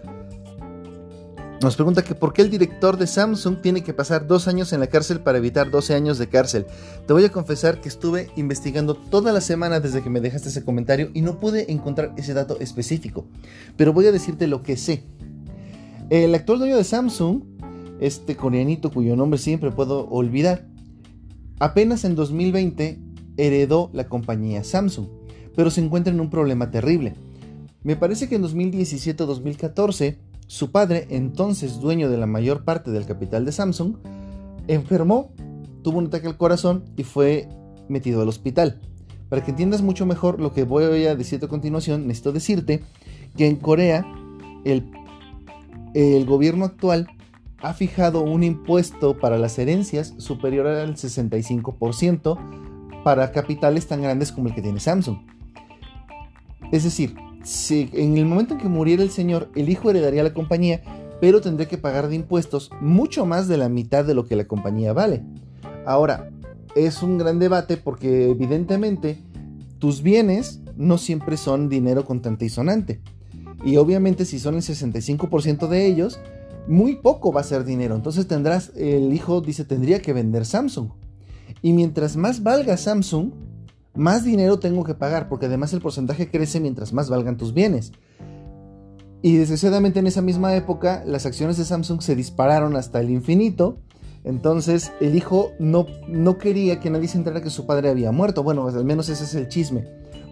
Nos 1.62 1.76
pregunta 1.76 2.06
que 2.06 2.16
por 2.16 2.32
qué 2.32 2.42
el 2.42 2.50
director 2.50 2.96
de 2.96 3.06
Samsung 3.06 3.58
tiene 3.62 3.84
que 3.84 3.94
pasar 3.94 4.26
dos 4.28 4.48
años 4.48 4.72
en 4.72 4.80
la 4.80 4.88
cárcel 4.88 5.20
para 5.20 5.40
evitar 5.40 5.70
12 5.70 5.94
años 5.94 6.18
de 6.18 6.30
cárcel. 6.30 6.66
Te 7.06 7.12
voy 7.12 7.26
a 7.26 7.34
confesar 7.34 7.82
que 7.82 7.90
estuve 7.90 8.30
investigando 8.38 8.96
toda 8.96 9.34
la 9.34 9.42
semana 9.42 9.82
desde 9.82 10.02
que 10.02 10.10
me 10.10 10.22
dejaste 10.22 10.48
ese 10.48 10.64
comentario 10.64 11.12
y 11.14 11.22
no 11.22 11.42
pude 11.42 11.70
encontrar 11.70 12.14
ese 12.16 12.34
dato 12.34 12.58
específico. 12.62 13.26
Pero 13.76 13.92
voy 13.92 14.08
a 14.08 14.14
decirte 14.14 14.48
lo 14.48 14.64
que 14.64 14.78
sé. 14.78 15.04
El 16.10 16.34
actual 16.34 16.60
dueño 16.60 16.78
de 16.78 16.86
Samsung, 16.86 17.44
este 18.00 18.38
coreanito 18.38 18.90
cuyo 18.90 19.18
nombre 19.18 19.38
siempre 19.38 19.70
puedo 19.70 20.08
olvidar, 20.08 20.66
apenas 21.60 22.06
en 22.06 22.16
2020 22.16 23.02
heredó 23.36 23.90
la 23.92 24.08
compañía 24.08 24.64
Samsung, 24.64 25.08
pero 25.58 25.72
se 25.72 25.82
encuentra 25.82 26.14
en 26.14 26.22
un 26.22 26.30
problema 26.30 26.72
terrible. 26.72 27.16
Me 27.84 27.98
parece 27.98 28.30
que 28.30 28.36
en 28.36 28.44
2017 28.44 29.26
2014 29.26 30.29
su 30.50 30.72
padre, 30.72 31.06
entonces 31.12 31.80
dueño 31.80 32.10
de 32.10 32.18
la 32.18 32.26
mayor 32.26 32.64
parte 32.64 32.90
del 32.90 33.06
capital 33.06 33.46
de 33.46 33.52
Samsung, 33.52 33.98
enfermó, 34.68 35.32
tuvo 35.84 36.00
un 36.00 36.08
ataque 36.08 36.26
al 36.26 36.38
corazón 36.38 36.86
y 36.98 37.04
fue 37.04 37.48
metido 37.88 38.24
al 38.24 38.30
hospital. 38.30 38.82
Para 39.30 39.44
que 39.44 39.52
entiendas 39.52 39.84
mucho 39.84 40.08
mejor 40.08 40.42
lo 40.42 40.52
que 40.52 40.64
voy 40.64 41.06
a 41.06 41.16
decirte 41.16 41.46
a 41.46 41.50
continuación, 41.50 42.08
necesito 42.08 42.32
decirte 42.32 42.82
que 43.38 43.46
en 43.46 43.58
Corea 43.58 44.04
el, 44.66 44.90
el 45.94 46.26
gobierno 46.26 46.66
actual 46.66 47.08
ha 47.62 47.76
fijado 47.76 48.22
un 48.22 48.44
impuesto 48.44 49.20
para 49.20 49.38
las 49.38 49.60
herencias 49.60 50.16
superior 50.18 50.66
al 50.66 50.96
65% 50.96 53.04
para 53.04 53.32
capitales 53.32 53.86
tan 53.86 54.02
grandes 54.02 54.32
como 54.32 54.48
el 54.48 54.56
que 54.56 54.64
tiene 54.64 54.80
Samsung. 54.80 55.20
Es 56.72 56.86
decir, 56.86 57.16
si 57.44 57.90
en 57.94 58.18
el 58.18 58.26
momento 58.26 58.54
en 58.54 58.60
que 58.60 58.70
muriera 58.70 59.04
el 59.04 59.12
señor, 59.12 59.50
el 59.56 59.70
hijo 59.70 59.90
heredaría 59.90 60.24
la 60.24 60.34
compañía, 60.34 60.82
pero 61.22 61.42
tendría 61.42 61.68
que 61.68 61.78
pagar 61.78 62.08
de 62.08 62.16
impuestos 62.16 62.72
mucho 62.82 63.26
más 63.26 63.48
de 63.48 63.58
la 63.58 63.70
mitad 63.70 64.06
de 64.06 64.14
lo 64.14 64.26
que 64.26 64.36
la 64.36 64.46
compañía 64.46 64.94
vale. 64.94 65.24
Ahora, 65.86 66.30
es 66.76 67.04
un 67.04 67.18
gran 67.18 67.40
debate 67.40 67.78
porque 67.78 68.30
evidentemente 68.30 69.22
tus 69.80 70.02
bienes 70.02 70.62
no 70.76 70.98
siempre 70.98 71.38
son 71.38 71.70
dinero 71.70 72.06
contante 72.06 72.46
y 72.46 72.50
sonante. 72.50 73.02
Y 73.66 73.78
obviamente 73.78 74.26
si 74.26 74.40
son 74.40 74.56
el 74.56 74.62
65% 74.62 75.68
de 75.68 75.86
ellos, 75.86 76.20
muy 76.68 76.98
poco 76.98 77.34
va 77.34 77.42
a 77.42 77.46
ser 77.46 77.66
dinero. 77.66 77.96
Entonces 77.96 78.28
tendrás, 78.28 78.72
el 78.76 79.12
hijo 79.14 79.42
dice, 79.42 79.66
tendría 79.66 80.02
que 80.02 80.14
vender 80.14 80.46
Samsung. 80.46 80.90
Y 81.62 81.74
mientras 81.74 82.16
más 82.16 82.44
valga 82.44 82.78
Samsung, 82.78 83.32
más 84.00 84.24
dinero 84.24 84.60
tengo 84.60 84.84
que 84.84 84.96
pagar, 84.96 85.28
porque 85.28 85.48
además 85.48 85.74
el 85.74 85.82
porcentaje 85.82 86.32
crece 86.32 86.60
mientras 86.60 86.94
más 86.94 87.10
valgan 87.10 87.38
tus 87.38 87.54
bienes. 87.54 87.92
Y 89.22 89.36
desgraciadamente 89.36 90.00
en 90.00 90.08
esa 90.08 90.22
misma 90.22 90.56
época 90.56 91.04
las 91.06 91.26
acciones 91.26 91.58
de 91.58 91.66
Samsung 91.66 92.02
se 92.02 92.16
dispararon 92.16 92.76
hasta 92.78 93.02
el 93.02 93.10
infinito. 93.10 93.78
Entonces 94.24 94.94
el 95.02 95.16
hijo 95.16 95.52
no, 95.60 95.86
no 96.08 96.38
quería 96.38 96.80
que 96.80 96.90
nadie 96.90 97.10
se 97.10 97.18
enterara 97.18 97.44
que 97.44 97.50
su 97.50 97.66
padre 97.66 97.90
había 97.90 98.14
muerto. 98.14 98.42
Bueno, 98.42 98.66
al 98.68 98.86
menos 98.86 99.10
ese 99.10 99.26
es 99.26 99.36
el 99.36 99.50
chisme. 99.50 99.86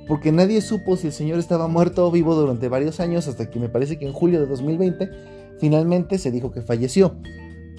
Porque 0.08 0.32
nadie 0.32 0.62
supo 0.62 0.96
si 0.96 1.08
el 1.08 1.14
señor 1.14 1.38
estaba 1.38 1.68
muerto 1.68 2.08
o 2.08 2.12
vivo 2.12 2.36
durante 2.36 2.70
varios 2.70 3.02
años 3.02 3.28
hasta 3.28 3.50
que 3.50 3.60
me 3.60 3.68
parece 3.68 4.00
que 4.00 4.06
en 4.08 4.14
julio 4.14 4.40
de 4.40 4.46
2020 4.46 5.10
finalmente 5.60 6.18
se 6.18 6.32
dijo 6.32 6.52
que 6.52 6.62
falleció. 6.62 7.18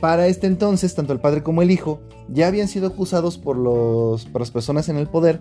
Para 0.02 0.26
este 0.26 0.46
entonces, 0.46 0.94
tanto 0.94 1.14
el 1.14 1.20
padre 1.20 1.42
como 1.42 1.62
el 1.62 1.70
hijo 1.70 2.02
ya 2.28 2.46
habían 2.46 2.68
sido 2.68 2.88
acusados 2.88 3.38
por, 3.38 3.56
los, 3.56 4.26
por 4.26 4.42
las 4.42 4.50
personas 4.50 4.90
en 4.90 4.98
el 4.98 5.08
poder 5.08 5.40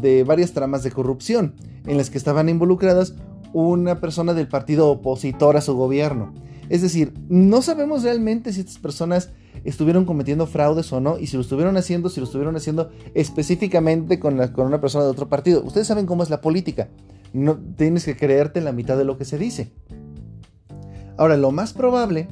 de 0.00 0.24
varias 0.24 0.52
tramas 0.52 0.82
de 0.82 0.90
corrupción 0.90 1.54
en 1.86 1.96
las 1.96 2.10
que 2.10 2.18
estaban 2.18 2.48
involucradas 2.48 3.14
una 3.52 4.00
persona 4.00 4.34
del 4.34 4.48
partido 4.48 4.88
opositor 4.88 5.56
a 5.56 5.60
su 5.60 5.74
gobierno. 5.74 6.34
Es 6.68 6.82
decir, 6.82 7.14
no 7.28 7.62
sabemos 7.62 8.02
realmente 8.02 8.52
si 8.52 8.60
estas 8.60 8.78
personas 8.78 9.30
estuvieron 9.64 10.04
cometiendo 10.04 10.46
fraudes 10.46 10.92
o 10.92 11.00
no, 11.00 11.18
y 11.18 11.26
si 11.26 11.36
lo 11.36 11.42
estuvieron 11.42 11.76
haciendo, 11.76 12.08
si 12.08 12.20
lo 12.20 12.26
estuvieron 12.26 12.56
haciendo 12.56 12.90
específicamente 13.14 14.18
con, 14.18 14.36
con 14.48 14.66
una 14.66 14.80
persona 14.80 15.04
de 15.04 15.10
otro 15.10 15.28
partido. 15.28 15.62
Ustedes 15.64 15.86
saben 15.86 16.06
cómo 16.06 16.22
es 16.22 16.30
la 16.30 16.40
política. 16.40 16.88
No 17.32 17.58
tienes 17.76 18.04
que 18.04 18.16
creerte 18.16 18.58
en 18.58 18.64
la 18.64 18.72
mitad 18.72 18.96
de 18.96 19.04
lo 19.04 19.16
que 19.16 19.24
se 19.24 19.38
dice. 19.38 19.72
Ahora, 21.16 21.36
lo 21.36 21.50
más 21.50 21.72
probable 21.72 22.28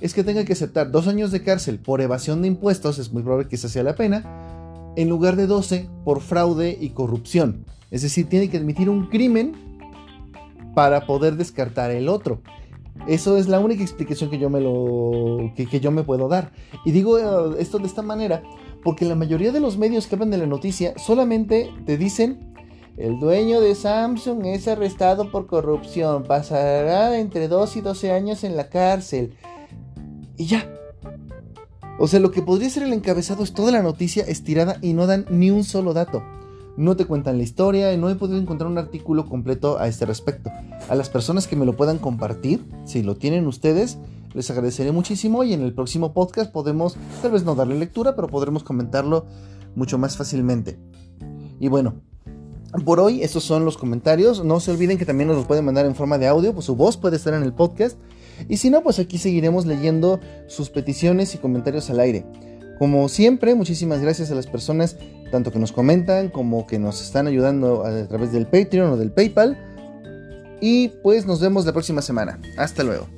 es 0.00 0.14
que 0.14 0.24
tenga 0.24 0.44
que 0.44 0.52
aceptar 0.52 0.90
dos 0.90 1.06
años 1.06 1.30
de 1.30 1.42
cárcel 1.42 1.78
por 1.78 2.00
evasión 2.00 2.42
de 2.42 2.48
impuestos, 2.48 2.98
es 2.98 3.12
muy 3.12 3.22
probable 3.22 3.48
que 3.48 3.56
esa 3.56 3.68
sea 3.68 3.82
la 3.82 3.94
pena, 3.94 4.51
en 4.96 5.08
lugar 5.08 5.36
de 5.36 5.46
12 5.46 5.88
por 6.04 6.20
fraude 6.20 6.76
y 6.80 6.90
corrupción. 6.90 7.64
Es 7.90 8.02
decir, 8.02 8.28
tiene 8.28 8.48
que 8.48 8.56
admitir 8.56 8.88
un 8.88 9.08
crimen 9.08 9.54
para 10.74 11.06
poder 11.06 11.36
descartar 11.36 11.90
el 11.90 12.08
otro. 12.08 12.40
Eso 13.06 13.36
es 13.36 13.48
la 13.48 13.58
única 13.58 13.82
explicación 13.82 14.30
que 14.30 14.38
yo 14.38 14.48
me 14.48 14.60
lo 14.60 15.52
que, 15.56 15.80
yo 15.80 15.90
me 15.90 16.04
puedo 16.04 16.28
dar. 16.28 16.52
Y 16.84 16.92
digo 16.92 17.18
eh, 17.18 17.56
esto 17.58 17.78
de 17.78 17.86
esta 17.86 18.02
manera 18.02 18.42
porque 18.84 19.04
la 19.04 19.14
mayoría 19.14 19.52
de 19.52 19.60
los 19.60 19.78
medios 19.78 20.06
que 20.06 20.14
hablan 20.14 20.30
de 20.30 20.38
la 20.38 20.46
noticia 20.46 20.94
solamente 20.98 21.70
te 21.86 21.96
dicen 21.96 22.52
el 22.96 23.18
dueño 23.18 23.60
de 23.60 23.74
Samsung 23.74 24.44
es 24.46 24.68
arrestado 24.68 25.30
por 25.30 25.46
corrupción, 25.46 26.24
pasará 26.24 27.18
entre 27.18 27.48
2 27.48 27.76
y 27.76 27.80
12 27.80 28.12
años 28.12 28.44
en 28.44 28.56
la 28.56 28.68
cárcel. 28.68 29.34
Y 30.36 30.46
ya. 30.46 30.68
O 31.98 32.08
sea, 32.08 32.20
lo 32.20 32.30
que 32.30 32.42
podría 32.42 32.70
ser 32.70 32.82
el 32.84 32.92
encabezado 32.92 33.44
es 33.44 33.52
toda 33.52 33.72
la 33.72 33.82
noticia 33.82 34.24
estirada 34.24 34.78
y 34.80 34.92
no 34.92 35.06
dan 35.06 35.26
ni 35.30 35.50
un 35.50 35.64
solo 35.64 35.92
dato 35.94 36.22
no 36.76 36.96
te 36.96 37.04
cuentan 37.04 37.36
la 37.36 37.42
historia 37.42 37.92
y 37.92 37.98
no 37.98 38.08
he 38.08 38.14
podido 38.14 38.38
encontrar 38.38 38.70
un 38.70 38.78
artículo 38.78 39.26
completo 39.26 39.78
a 39.78 39.88
este 39.88 40.06
respecto. 40.06 40.50
A 40.88 40.94
las 40.94 41.10
personas 41.10 41.46
que 41.46 41.56
me 41.56 41.66
lo 41.66 41.76
puedan 41.76 41.98
compartir, 41.98 42.64
si 42.84 43.02
lo 43.02 43.16
tienen 43.16 43.46
ustedes, 43.46 43.98
les 44.32 44.50
agradeceré 44.50 44.92
muchísimo 44.92 45.44
y 45.44 45.52
en 45.52 45.62
el 45.62 45.74
próximo 45.74 46.14
podcast 46.14 46.50
podemos, 46.50 46.96
tal 47.20 47.32
vez 47.32 47.44
no 47.44 47.54
darle 47.54 47.78
lectura, 47.78 48.16
pero 48.16 48.28
podremos 48.28 48.62
comentarlo 48.62 49.26
mucho 49.74 49.98
más 49.98 50.16
fácilmente. 50.16 50.78
Y 51.60 51.68
bueno, 51.68 51.94
por 52.84 53.00
hoy 53.00 53.22
estos 53.22 53.44
son 53.44 53.64
los 53.64 53.76
comentarios. 53.76 54.44
No 54.44 54.58
se 54.58 54.70
olviden 54.70 54.96
que 54.96 55.06
también 55.06 55.28
nos 55.28 55.36
los 55.36 55.46
pueden 55.46 55.64
mandar 55.64 55.84
en 55.84 55.94
forma 55.94 56.18
de 56.18 56.26
audio, 56.26 56.54
pues 56.54 56.66
su 56.66 56.74
voz 56.74 56.96
puede 56.96 57.16
estar 57.16 57.34
en 57.34 57.42
el 57.42 57.52
podcast. 57.52 57.98
Y 58.48 58.56
si 58.56 58.70
no, 58.70 58.82
pues 58.82 58.98
aquí 58.98 59.18
seguiremos 59.18 59.66
leyendo 59.66 60.20
sus 60.46 60.70
peticiones 60.70 61.34
y 61.34 61.38
comentarios 61.38 61.90
al 61.90 62.00
aire. 62.00 62.24
Como 62.78 63.08
siempre, 63.08 63.54
muchísimas 63.54 64.00
gracias 64.00 64.30
a 64.30 64.34
las 64.34 64.46
personas 64.46 64.96
tanto 65.32 65.50
que 65.50 65.58
nos 65.58 65.72
comentan 65.72 66.28
como 66.28 66.66
que 66.66 66.78
nos 66.78 67.02
están 67.02 67.26
ayudando 67.26 67.84
a 67.84 68.06
través 68.06 68.32
del 68.32 68.46
Patreon 68.46 68.92
o 68.92 68.96
del 68.96 69.10
PayPal. 69.10 69.58
Y 70.60 70.88
pues 71.02 71.26
nos 71.26 71.40
vemos 71.40 71.66
la 71.66 71.72
próxima 71.72 72.02
semana. 72.02 72.38
Hasta 72.56 72.84
luego. 72.84 73.08